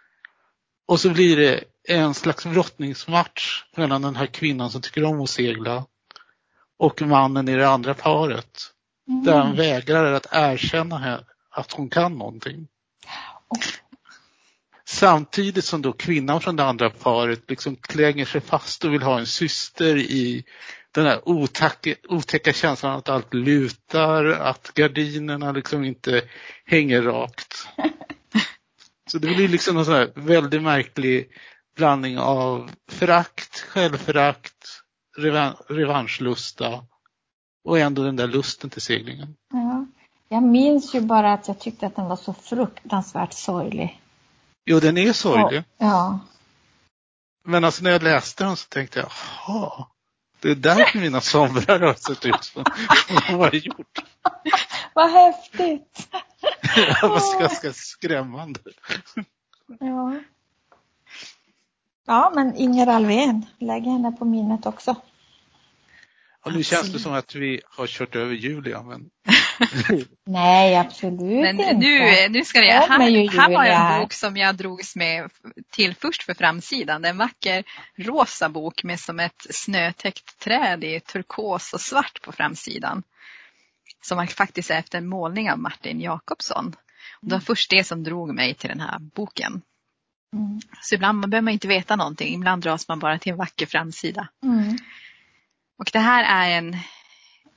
Och 0.87 0.99
så 0.99 1.09
blir 1.09 1.37
det 1.37 1.63
en 1.87 2.13
slags 2.13 2.45
brottningsmatch 2.45 3.63
mellan 3.75 4.01
den 4.01 4.15
här 4.15 4.25
kvinnan 4.25 4.71
som 4.71 4.81
tycker 4.81 5.03
om 5.03 5.21
att 5.21 5.29
segla 5.29 5.85
och 6.77 7.01
mannen 7.01 7.49
i 7.49 7.55
det 7.55 7.69
andra 7.69 7.93
paret. 7.93 8.71
Mm. 9.07 9.23
Där 9.23 9.37
han 9.37 9.55
vägrar 9.55 10.13
att 10.13 10.27
erkänna 10.31 11.23
att 11.49 11.71
hon 11.71 11.89
kan 11.89 12.17
någonting. 12.17 12.67
Oh. 13.49 13.59
Samtidigt 14.87 15.65
som 15.65 15.81
då 15.81 15.93
kvinnan 15.93 16.41
från 16.41 16.55
det 16.55 16.63
andra 16.63 16.89
paret 16.89 17.49
liksom 17.49 17.75
klänger 17.75 18.25
sig 18.25 18.41
fast 18.41 18.85
och 18.85 18.93
vill 18.93 19.01
ha 19.01 19.19
en 19.19 19.27
syster 19.27 19.97
i 19.97 20.43
den 20.95 21.05
här 21.05 21.29
otäcka, 21.29 21.95
otäcka 22.09 22.53
känslan 22.53 22.97
att 22.97 23.09
allt 23.09 23.33
lutar, 23.33 24.25
att 24.25 24.71
gardinerna 24.73 25.51
liksom 25.51 25.83
inte 25.83 26.21
hänger 26.65 27.01
rakt. 27.01 27.67
Så 29.11 29.17
det 29.17 29.35
blir 29.35 29.47
liksom 29.47 29.77
en 29.77 29.85
sån 29.85 29.93
här 29.93 30.11
väldigt 30.15 30.61
märklig 30.61 31.29
blandning 31.75 32.19
av 32.19 32.71
förakt, 32.91 33.59
självförakt, 33.59 34.81
revan 35.17 35.55
revanschlusta 35.69 36.85
och 37.63 37.79
ändå 37.79 38.03
den 38.03 38.15
där 38.15 38.27
lusten 38.27 38.69
till 38.69 38.81
seglingen. 38.81 39.35
Ja. 39.53 39.85
Jag 40.29 40.43
minns 40.43 40.95
ju 40.95 41.01
bara 41.01 41.33
att 41.33 41.47
jag 41.47 41.59
tyckte 41.59 41.87
att 41.87 41.95
den 41.95 42.05
var 42.05 42.15
så 42.15 42.33
fruktansvärt 42.33 43.33
sorglig. 43.33 44.01
Jo, 44.65 44.79
den 44.79 44.97
är 44.97 45.13
sorglig. 45.13 45.63
Ja. 45.77 46.19
Men 47.47 47.63
alltså 47.63 47.83
när 47.83 47.91
jag 47.91 48.03
läste 48.03 48.43
den 48.43 48.55
så 48.55 48.67
tänkte 48.67 48.99
jag, 48.99 49.09
jaha, 49.47 49.87
det 50.45 50.51
är 50.51 50.55
därför 50.55 50.99
mina 50.99 51.21
somrar 51.21 51.79
har 51.79 51.93
sett 51.93 52.25
ut 52.25 52.43
som 52.43 52.63
de 53.27 53.33
har 53.33 53.55
gjort. 53.55 54.03
Vad 54.93 55.11
häftigt! 55.11 56.07
Det 56.75 57.07
var 57.07 57.39
ganska 57.39 57.73
skrämmande. 57.73 58.59
Ja. 59.79 60.19
Ja, 62.05 62.31
men 62.35 62.55
Inger 62.55 62.87
Alvén, 62.87 63.45
lägg 63.59 63.83
henne 63.83 64.11
på 64.11 64.25
minnet 64.25 64.65
också. 64.65 64.95
Och 66.41 66.53
nu 66.53 66.63
känns 66.63 66.93
det 66.93 66.99
som 66.99 67.13
att 67.13 67.35
vi 67.35 67.61
har 67.65 67.87
kört 67.87 68.15
över 68.15 68.33
Julia, 68.33 68.83
men 68.83 69.09
Nej, 70.25 70.75
absolut 70.75 71.41
Men 71.41 71.59
inte. 71.59 71.73
nu, 71.73 72.29
nu 72.29 72.45
ska 72.45 72.59
Ja, 72.59 72.65
jag, 72.65 72.81
här, 72.81 73.39
här 73.39 73.53
var 73.53 73.65
en 73.65 74.01
bok 74.01 74.13
som 74.13 74.37
jag 74.37 74.55
drogs 74.55 74.95
med 74.95 75.29
till 75.71 75.95
först 75.95 76.23
för 76.23 76.33
framsidan. 76.33 77.05
En 77.05 77.17
vacker 77.17 77.63
rosa 77.95 78.49
bok 78.49 78.83
med 78.83 78.99
som 78.99 79.19
ett 79.19 79.47
snötäckt 79.49 80.39
träd 80.39 80.83
i 80.83 80.99
turkos 80.99 81.73
och 81.73 81.81
svart 81.81 82.21
på 82.21 82.31
framsidan. 82.31 83.03
Som 84.01 84.27
faktiskt 84.27 84.71
är 84.71 84.77
efter 84.79 84.97
en 84.97 85.07
målning 85.07 85.51
av 85.51 85.59
Martin 85.59 86.01
Jakobsson. 86.01 86.75
Och 87.21 87.27
det 87.27 87.35
var 87.35 87.39
först 87.39 87.69
det 87.69 87.83
som 87.83 88.03
drog 88.03 88.33
mig 88.33 88.53
till 88.53 88.69
den 88.69 88.79
här 88.79 88.99
boken. 88.99 89.61
Mm. 90.33 90.61
Så 90.81 90.95
ibland 90.95 91.29
behöver 91.29 91.41
man 91.41 91.53
inte 91.53 91.67
veta 91.67 91.95
någonting, 91.95 92.35
ibland 92.35 92.63
dras 92.63 92.87
man 92.87 92.99
bara 92.99 93.19
till 93.19 93.31
en 93.31 93.37
vacker 93.37 93.65
framsida. 93.65 94.27
Mm. 94.43 94.77
Och 95.77 95.89
det 95.93 95.99
här 95.99 96.23
är 96.23 96.57
en 96.57 96.77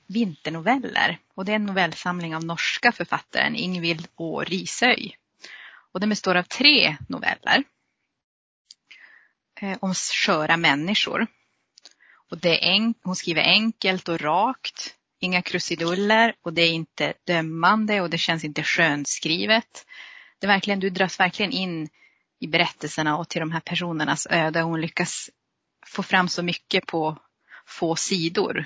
vinternoveller 0.09 1.19
och 1.33 1.45
det 1.45 1.51
är 1.51 1.55
en 1.55 1.65
novellsamling 1.65 2.35
av 2.35 2.45
norska 2.45 2.91
författaren 2.91 3.55
Ingvild 3.55 4.07
Å 4.15 4.43
Risøy. 4.43 5.15
Och 5.91 5.99
den 5.99 6.09
består 6.09 6.35
av 6.35 6.43
tre 6.43 6.97
noveller 7.09 7.63
eh, 9.61 9.77
om 9.81 9.93
sköra 9.93 10.57
människor. 10.57 11.27
Och 12.29 12.37
det 12.37 12.65
är 12.65 12.71
en, 12.71 12.93
hon 13.03 13.15
skriver 13.15 13.41
enkelt 13.41 14.09
och 14.09 14.21
rakt, 14.21 14.95
inga 15.19 15.41
krusiduller 15.41 16.35
och 16.41 16.53
det 16.53 16.61
är 16.61 16.71
inte 16.71 17.13
dömande 17.23 18.01
och 18.01 18.09
det 18.09 18.17
känns 18.17 18.43
inte 18.43 18.63
skönskrivet. 18.63 19.85
Det 20.39 20.45
är 20.45 20.51
verkligen, 20.51 20.79
du 20.79 20.89
dras 20.89 21.19
verkligen 21.19 21.51
in 21.51 21.89
i 22.39 22.47
berättelserna 22.47 23.17
och 23.17 23.29
till 23.29 23.39
de 23.39 23.51
här 23.51 23.59
personernas 23.59 24.27
öde. 24.29 24.61
Hon 24.61 24.81
lyckas 24.81 25.29
få 25.85 26.03
fram 26.03 26.29
så 26.29 26.43
mycket 26.43 26.85
på 26.85 27.17
få 27.65 27.95
sidor. 27.95 28.65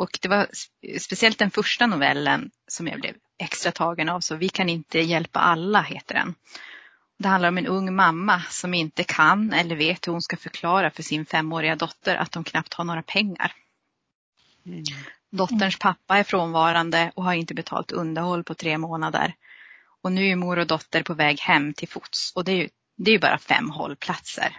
Och 0.00 0.18
det 0.22 0.28
var 0.28 0.48
speciellt 0.98 1.38
den 1.38 1.50
första 1.50 1.86
novellen 1.86 2.50
som 2.68 2.88
jag 2.88 3.00
blev 3.00 3.14
extra 3.38 3.72
tagen 3.72 4.08
av. 4.08 4.20
Så 4.20 4.36
Vi 4.36 4.48
kan 4.48 4.68
inte 4.68 5.00
hjälpa 5.00 5.40
alla 5.40 5.82
heter 5.82 6.14
den. 6.14 6.34
Det 7.18 7.28
handlar 7.28 7.48
om 7.48 7.58
en 7.58 7.66
ung 7.66 7.94
mamma 7.94 8.42
som 8.50 8.74
inte 8.74 9.04
kan 9.04 9.52
eller 9.52 9.76
vet 9.76 10.06
hur 10.06 10.12
hon 10.12 10.22
ska 10.22 10.36
förklara 10.36 10.90
för 10.90 11.02
sin 11.02 11.26
femåriga 11.26 11.76
dotter 11.76 12.16
att 12.16 12.32
de 12.32 12.44
knappt 12.44 12.74
har 12.74 12.84
några 12.84 13.02
pengar. 13.02 13.52
Dotterns 15.30 15.78
pappa 15.78 16.18
är 16.18 16.24
frånvarande 16.24 17.12
och 17.14 17.24
har 17.24 17.34
inte 17.34 17.54
betalt 17.54 17.92
underhåll 17.92 18.44
på 18.44 18.54
tre 18.54 18.78
månader. 18.78 19.34
Och 20.02 20.12
nu 20.12 20.26
är 20.26 20.36
mor 20.36 20.58
och 20.58 20.66
dotter 20.66 21.02
på 21.02 21.14
väg 21.14 21.40
hem 21.40 21.74
till 21.74 21.88
fots 21.88 22.32
och 22.34 22.44
det 22.44 22.52
är 22.52 22.56
ju, 22.56 22.68
det 22.96 23.10
är 23.10 23.12
ju 23.12 23.20
bara 23.20 23.38
fem 23.38 23.70
hållplatser. 23.70 24.56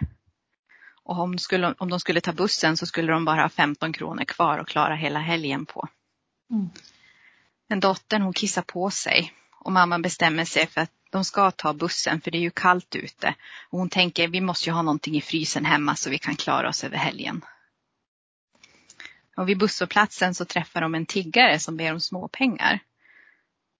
Och 1.04 1.18
om, 1.18 1.38
skulle, 1.38 1.74
om 1.78 1.90
de 1.90 2.00
skulle 2.00 2.20
ta 2.20 2.32
bussen 2.32 2.76
så 2.76 2.86
skulle 2.86 3.12
de 3.12 3.24
bara 3.24 3.42
ha 3.42 3.48
15 3.48 3.92
kronor 3.92 4.24
kvar 4.24 4.58
och 4.58 4.68
klara 4.68 4.94
hela 4.94 5.18
helgen 5.18 5.66
på. 5.66 5.88
Mm. 6.50 6.70
Men 7.68 7.80
dottern 7.80 8.22
hon 8.22 8.32
kissar 8.32 8.62
på 8.62 8.90
sig 8.90 9.32
och 9.60 9.72
mamman 9.72 10.02
bestämmer 10.02 10.44
sig 10.44 10.66
för 10.66 10.80
att 10.80 10.90
de 11.10 11.24
ska 11.24 11.50
ta 11.50 11.72
bussen 11.72 12.20
för 12.20 12.30
det 12.30 12.38
är 12.38 12.42
ju 12.42 12.50
kallt 12.50 12.94
ute. 12.94 13.34
Och 13.70 13.78
hon 13.78 13.88
tänker 13.88 14.28
vi 14.28 14.40
måste 14.40 14.68
ju 14.68 14.74
ha 14.74 14.82
någonting 14.82 15.16
i 15.16 15.20
frysen 15.20 15.64
hemma 15.64 15.96
så 15.96 16.10
vi 16.10 16.18
kan 16.18 16.36
klara 16.36 16.68
oss 16.68 16.84
över 16.84 16.96
helgen. 16.96 17.44
Och 19.36 19.48
vid 19.48 19.58
busshållplatsen 19.58 20.34
så 20.34 20.44
träffar 20.44 20.80
de 20.80 20.94
en 20.94 21.06
tiggare 21.06 21.58
som 21.58 21.76
ber 21.76 21.92
om 21.92 22.00
småpengar. 22.00 22.80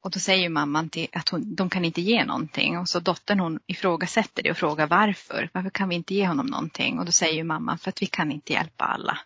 Och 0.03 0.11
då 0.11 0.19
säger 0.19 0.49
mamman 0.49 0.89
till 0.89 1.09
att 1.13 1.29
hon, 1.29 1.55
de 1.55 1.71
kan 1.71 1.85
inte 1.85 2.01
ge 2.01 2.25
någonting. 2.25 2.79
Och 2.79 2.89
så 2.89 3.01
dottern 3.01 3.41
hon 3.41 3.61
ifrågasätter 3.67 4.43
det 4.43 4.51
och 4.51 4.57
frågar 4.57 4.87
varför. 4.87 5.51
Varför 5.53 5.71
kan 5.71 5.89
vi 5.89 5.95
inte 5.95 6.15
ge 6.15 6.27
honom 6.27 6.47
någonting? 6.47 6.99
Och 6.99 7.05
då 7.05 7.13
säger 7.13 7.45
mamman 7.45 7.79
för 7.79 7.89
att 7.89 8.03
vi 8.03 8.07
kan 8.07 8.33
inte 8.33 8.53
hjälpa 8.53 8.85
alla. 8.85 9.19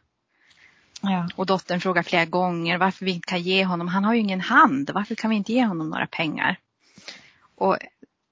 Ja. 1.00 1.28
Och 1.36 1.46
dottern 1.46 1.80
frågar 1.80 2.02
flera 2.02 2.24
gånger 2.24 2.78
varför 2.78 3.04
vi 3.04 3.10
inte 3.10 3.26
kan 3.28 3.42
ge 3.42 3.64
honom. 3.64 3.88
Han 3.88 4.04
har 4.04 4.14
ju 4.14 4.20
ingen 4.20 4.40
hand. 4.40 4.90
Varför 4.94 5.14
kan 5.14 5.30
vi 5.30 5.36
inte 5.36 5.52
ge 5.52 5.64
honom 5.64 5.90
några 5.90 6.06
pengar? 6.06 6.58
Och 7.54 7.76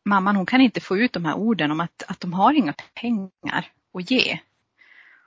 mamman 0.05 0.37
hon 0.37 0.47
kan 0.47 0.61
inte 0.61 0.81
få 0.81 0.99
ut 0.99 1.13
de 1.13 1.25
här 1.25 1.35
orden 1.35 1.71
om 1.71 1.81
att, 1.81 2.03
att 2.09 2.21
de 2.21 2.33
har 2.33 2.53
inga 2.53 2.75
pengar 2.95 3.71
att 3.95 4.11
ge. 4.11 4.39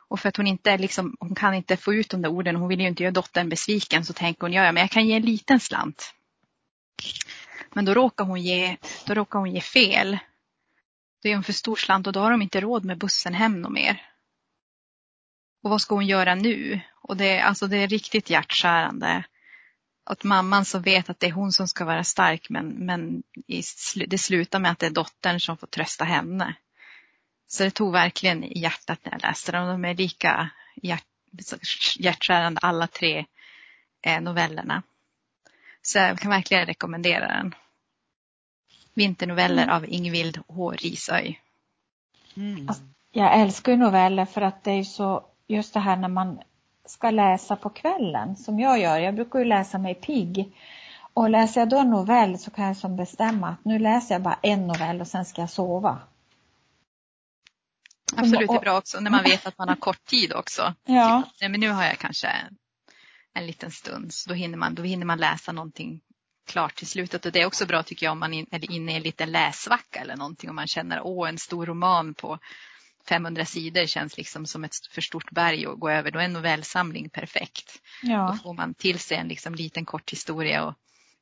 Och 0.08 0.20
för 0.20 0.30
att 0.30 0.38
hon 0.38 0.48
inte 0.48 0.78
liksom, 0.78 1.18
hon 1.20 1.36
kan 1.36 1.54
inte 1.54 1.78
få 1.78 1.94
ut 1.94 2.10
de 2.10 2.22
där 2.22 2.30
orden, 2.30 2.56
hon 2.56 2.68
vill 2.68 2.80
ju 2.80 2.88
inte 2.88 3.04
göra 3.04 3.12
dottern 3.12 3.50
besviken, 3.50 4.06
så 4.06 4.14
tänker 4.14 4.42
hon, 4.42 4.54
ja, 4.54 4.64
ja 4.64 4.72
men 4.72 4.82
jag 4.82 4.92
kan 4.92 5.08
ge 5.08 5.16
en 5.16 5.22
liten 5.22 5.60
slant. 5.60 6.14
Men 7.74 7.86
då 7.86 7.94
råkar 7.94 8.26
hon 8.26 8.42
ge, 8.42 8.78
då 9.06 9.14
råkar 9.14 9.40
hon 9.40 9.52
ge 9.52 9.62
fel. 9.62 10.18
Då 11.24 11.30
är 11.30 11.34
hon 11.34 11.44
för 11.44 11.54
stor 11.54 11.76
slant 11.76 12.08
och 12.08 12.14
då 12.14 12.20
har 12.20 12.32
de 12.32 12.42
inte 12.42 12.62
råd 12.62 12.86
med 12.86 12.98
bussen 12.98 13.34
hem 13.34 13.66
och 13.66 13.72
mer. 13.72 14.02
Och 15.64 15.70
vad 15.70 15.82
ska 15.82 15.96
hon 15.96 16.08
göra 16.08 16.36
nu? 16.36 16.80
Och 17.02 17.18
det, 17.18 17.40
alltså 17.40 17.68
det 17.68 17.78
är 17.78 17.88
riktigt 17.88 18.30
hjärtskärande. 18.30 19.24
Att 20.04 20.24
mamman 20.24 20.66
så 20.66 20.80
vet 20.80 21.10
att 21.10 21.20
det 21.20 21.28
är 21.28 21.32
hon 21.32 21.52
som 21.52 21.68
ska 21.68 21.86
vara 21.86 22.04
stark 22.04 22.50
men, 22.50 22.68
men 22.68 23.24
i 23.48 23.64
sl 23.64 24.04
det 24.08 24.18
slutar 24.18 24.60
med 24.60 24.72
att 24.72 24.80
det 24.80 24.86
är 24.86 24.92
dottern 24.92 25.40
som 25.40 25.58
får 25.58 25.68
trösta 25.68 26.06
henne. 26.06 26.56
Så 27.48 27.64
det 27.64 27.72
tog 27.72 27.92
verkligen 27.94 28.44
i 28.44 28.60
hjärtat 28.60 29.00
när 29.04 29.12
jag 29.12 29.22
läste 29.22 29.52
den. 29.52 29.68
De 29.68 29.86
är 29.86 29.96
lika 29.96 30.50
hjärt, 30.76 31.06
hjärtskärande 32.00 32.60
alla 32.64 32.88
tre 32.88 33.26
eh, 34.02 34.22
novellerna. 34.22 34.84
Så 35.88 35.98
jag 35.98 36.20
kan 36.20 36.32
verkligen 36.32 36.66
rekommendera 36.66 37.28
den. 37.28 37.56
Vinternoveller 38.94 39.68
av 39.68 39.86
Ingvild 39.86 40.40
H. 40.48 40.72
Risöy. 40.72 41.40
Mm. 42.36 42.70
Alltså, 42.70 42.84
Jag 43.12 43.40
älskar 43.40 43.72
ju 43.72 43.78
noveller 43.78 44.26
för 44.26 44.42
att 44.42 44.64
det 44.64 44.72
är 44.72 44.76
ju 44.76 44.86
så, 44.86 45.26
just 45.48 45.74
det 45.74 45.80
här 45.80 45.96
när 45.96 46.08
man 46.08 46.40
ska 46.86 47.12
läsa 47.12 47.56
på 47.56 47.70
kvällen 47.70 48.36
som 48.36 48.60
jag 48.60 48.80
gör. 48.80 48.98
Jag 48.98 49.16
brukar 49.16 49.40
ju 49.40 49.46
läsa 49.46 49.78
mig 49.78 49.96
pigg. 49.96 50.56
Och 51.14 51.30
läser 51.30 51.62
jag 51.62 51.70
då 51.70 51.80
en 51.80 51.90
novell 51.90 52.40
så 52.40 52.52
kan 52.52 52.66
jag 52.66 52.78
som 52.78 52.96
bestämma 52.96 53.50
att 53.50 53.66
nu 53.66 53.80
läser 53.80 54.16
jag 54.16 54.22
bara 54.22 54.40
en 54.42 54.68
novell 54.68 55.02
och 55.02 55.08
sen 55.08 55.26
ska 55.26 55.42
jag 55.42 55.50
sova. 55.50 56.00
Absolut, 58.16 58.48
det 58.48 58.56
är 58.56 58.60
bra 58.60 58.78
också 58.78 59.00
när 59.00 59.12
man 59.12 59.24
vet 59.24 59.46
att 59.46 59.58
man 59.58 59.70
har 59.70 59.76
kort 59.76 60.06
tid 60.06 60.34
också. 60.34 60.74
Ja. 60.86 61.24
Typ, 61.26 61.42
nej, 61.42 61.50
men 61.50 61.60
nu 61.60 61.70
har 61.70 61.84
jag 61.84 61.98
kanske 61.98 62.30
en 63.38 63.48
liten 63.48 63.72
stund, 63.72 64.14
så 64.14 64.30
då 64.30 64.36
hinner 64.36 64.58
man, 64.58 64.76
då 64.76 64.84
hinner 64.84 65.06
man 65.06 65.18
läsa 65.20 65.52
någonting 65.52 66.02
klart 66.48 66.76
till 66.76 66.88
slutet. 66.88 67.26
Och 67.26 67.32
det 67.32 67.42
är 67.42 67.46
också 67.46 67.66
bra 67.66 67.84
tycker 67.84 68.06
jag 68.06 68.12
om 68.12 68.20
man 68.20 68.34
in, 68.34 68.48
är 68.52 68.72
inne 68.72 68.92
i 68.92 68.96
en 68.96 69.02
liten 69.02 69.32
läsvacka 69.32 70.00
eller 70.00 70.16
någonting. 70.16 70.50
Om 70.50 70.56
man 70.56 70.68
känner, 70.68 71.02
åh 71.04 71.30
en 71.30 71.38
stor 71.38 71.66
roman 71.66 72.14
på 72.14 72.40
500 73.10 73.46
sidor 73.46 73.86
känns 73.86 74.18
liksom 74.18 74.46
som 74.46 74.64
ett 74.64 74.88
för 74.92 75.02
stort 75.02 75.32
berg 75.32 75.66
att 75.66 75.80
gå 75.80 75.90
över. 75.90 76.12
Då 76.12 76.20
är 76.20 76.24
en 76.24 76.34
novellsamling 76.34 77.10
perfekt. 77.10 77.82
Då 78.02 78.10
Ja. 78.12 78.40
får 78.44 78.54
man 78.54 78.74
till 78.74 79.00
sig 79.00 79.18
en 79.18 79.28
liksom 79.28 79.56
liten 79.56 79.86
kort 79.86 80.12
historia 80.12 80.66
och 80.66 80.74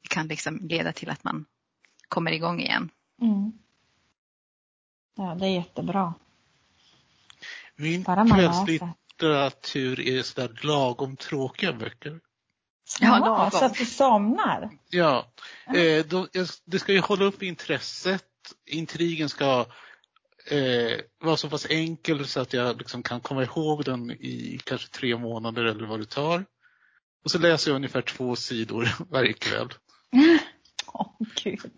det 0.02 0.08
kan 0.08 0.28
liksom 0.28 0.60
leda 0.62 0.92
till 0.92 1.10
att 1.10 1.24
man 1.24 1.46
kommer 2.08 2.32
igång 2.32 2.60
igen. 2.62 2.90
Mm. 3.22 3.52
Ja, 5.16 5.36
det 5.40 5.46
är 5.46 5.50
jättebra. 5.50 6.14
Min 7.76 8.04
Bara 8.04 8.24
man 8.24 8.40
kvällslitteratur 9.20 10.00
är 10.00 10.22
sådär 10.22 10.60
lagom 10.64 11.18
tråkiga 11.18 11.74
böcker. 11.74 12.20
Ja, 13.02 13.08
Ja, 13.08 13.20
lagom. 13.20 13.52
så 13.52 13.66
att 13.66 13.76
du 13.76 13.86
somnar. 13.86 14.70
Ja, 14.90 15.26
eh, 15.76 16.06
då, 16.06 16.28
det 16.66 16.80
ska 16.80 16.94
ju 16.94 17.00
hålla 17.00 17.26
upp 17.26 17.44
intresset. 17.44 18.24
Intrigen 18.66 19.30
ska 19.30 19.66
eh, 20.52 21.00
vara 21.20 21.38
så 21.38 21.50
pass 21.50 21.68
enkel 21.70 22.28
så 22.28 22.40
att 22.42 22.54
jag 22.54 22.78
liksom 22.78 23.04
kan 23.04 23.22
komma 23.22 23.44
ihåg 23.44 23.86
den 23.86 24.12
i 24.12 24.60
kanske 24.64 24.90
tre 24.90 25.18
månader 25.18 25.66
eller 25.66 25.86
vad 25.86 26.00
det 26.00 26.10
tar. 26.10 26.46
Och 27.24 27.32
så 27.32 27.40
läser 27.40 27.72
jag 27.72 27.76
ungefär 27.76 28.02
två 28.02 28.36
sidor 28.36 28.90
varje 29.10 29.34
kväll. 29.34 29.70
Åh 30.94 31.02
oh, 31.02 31.28
gud. 31.44 31.72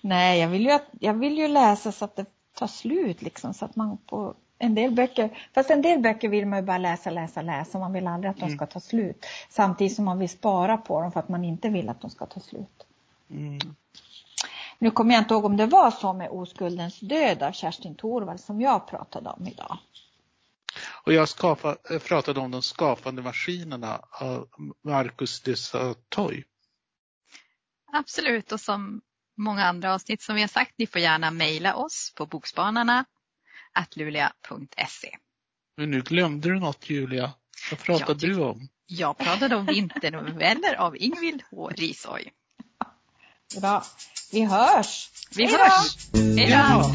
Nej, 0.00 0.40
jag 0.40 0.48
vill, 0.48 0.62
ju 0.64 0.70
att, 0.70 0.88
jag 1.00 1.14
vill 1.14 1.38
ju 1.38 1.48
läsa 1.48 1.92
så 1.92 2.04
att 2.04 2.16
det 2.16 2.26
tar 2.54 2.66
slut 2.66 3.22
liksom 3.22 3.54
så 3.54 3.64
att 3.64 3.76
man 3.76 3.98
på 4.06 4.36
en 4.64 4.74
del 4.74 4.90
böcker, 4.90 5.38
fast 5.54 5.70
en 5.70 5.82
del 5.82 6.00
böcker 6.00 6.28
vill 6.28 6.46
man 6.46 6.58
ju 6.58 6.66
bara 6.66 6.78
läsa, 6.78 7.10
läsa, 7.10 7.42
läsa. 7.42 7.78
Man 7.78 7.92
vill 7.92 8.06
aldrig 8.06 8.30
att 8.30 8.36
de 8.36 8.44
mm. 8.44 8.56
ska 8.56 8.66
ta 8.66 8.80
slut. 8.80 9.26
Samtidigt 9.48 9.96
som 9.96 10.04
man 10.04 10.18
vill 10.18 10.28
spara 10.28 10.76
på 10.76 11.00
dem 11.00 11.12
för 11.12 11.20
att 11.20 11.28
man 11.28 11.44
inte 11.44 11.68
vill 11.68 11.88
att 11.88 12.00
de 12.00 12.10
ska 12.10 12.26
ta 12.26 12.40
slut. 12.40 12.86
Mm. 13.30 13.58
Nu 14.78 14.90
kommer 14.90 15.14
jag 15.14 15.20
inte 15.20 15.34
ihåg 15.34 15.44
om 15.44 15.56
det 15.56 15.66
var 15.66 15.90
så 15.90 16.12
med 16.12 16.28
Oskuldens 16.30 17.00
död 17.00 17.42
av 17.42 17.52
Kerstin 17.52 17.94
Thorvald 17.94 18.40
som 18.40 18.60
jag 18.60 18.88
pratade 18.88 19.30
om 19.30 19.46
idag. 19.46 19.78
Och 21.04 21.12
jag 21.12 21.28
skapa, 21.28 21.76
pratade 22.08 22.40
om 22.40 22.50
de 22.50 22.62
skapande 22.62 23.22
maskinerna 23.22 24.00
av 24.10 24.48
Marcus 24.82 25.42
de 25.42 25.56
Satoy. 25.56 26.44
Absolut 27.92 28.52
och 28.52 28.60
som 28.60 29.00
många 29.36 29.64
andra 29.64 29.94
avsnitt 29.94 30.22
som 30.22 30.34
vi 30.34 30.40
har 30.40 30.48
sagt, 30.48 30.74
ni 30.78 30.86
får 30.86 31.00
gärna 31.00 31.30
mejla 31.30 31.74
oss 31.74 32.12
på 32.16 32.26
bokspanarna 32.26 33.04
atlulia.se. 33.74 35.16
Men 35.76 35.90
nu 35.90 36.02
glömde 36.02 36.48
du 36.48 36.60
något 36.60 36.90
Julia. 36.90 37.32
Vad 37.70 37.80
pratade 37.80 38.26
du 38.26 38.40
om? 38.40 38.68
Jag 38.86 39.18
pratade 39.18 39.56
om 39.56 39.66
vinternoveller 39.66 40.74
av 40.74 40.96
Ingvild 40.96 41.42
H. 41.50 41.68
Risoy. 41.68 42.30
Bra. 43.60 43.84
Vi 44.32 44.44
hörs! 44.44 45.10
Vi 45.36 45.44
Hejdå. 45.44 45.58
hörs! 45.58 45.96
Hej 46.36 46.50
då! 46.50 46.90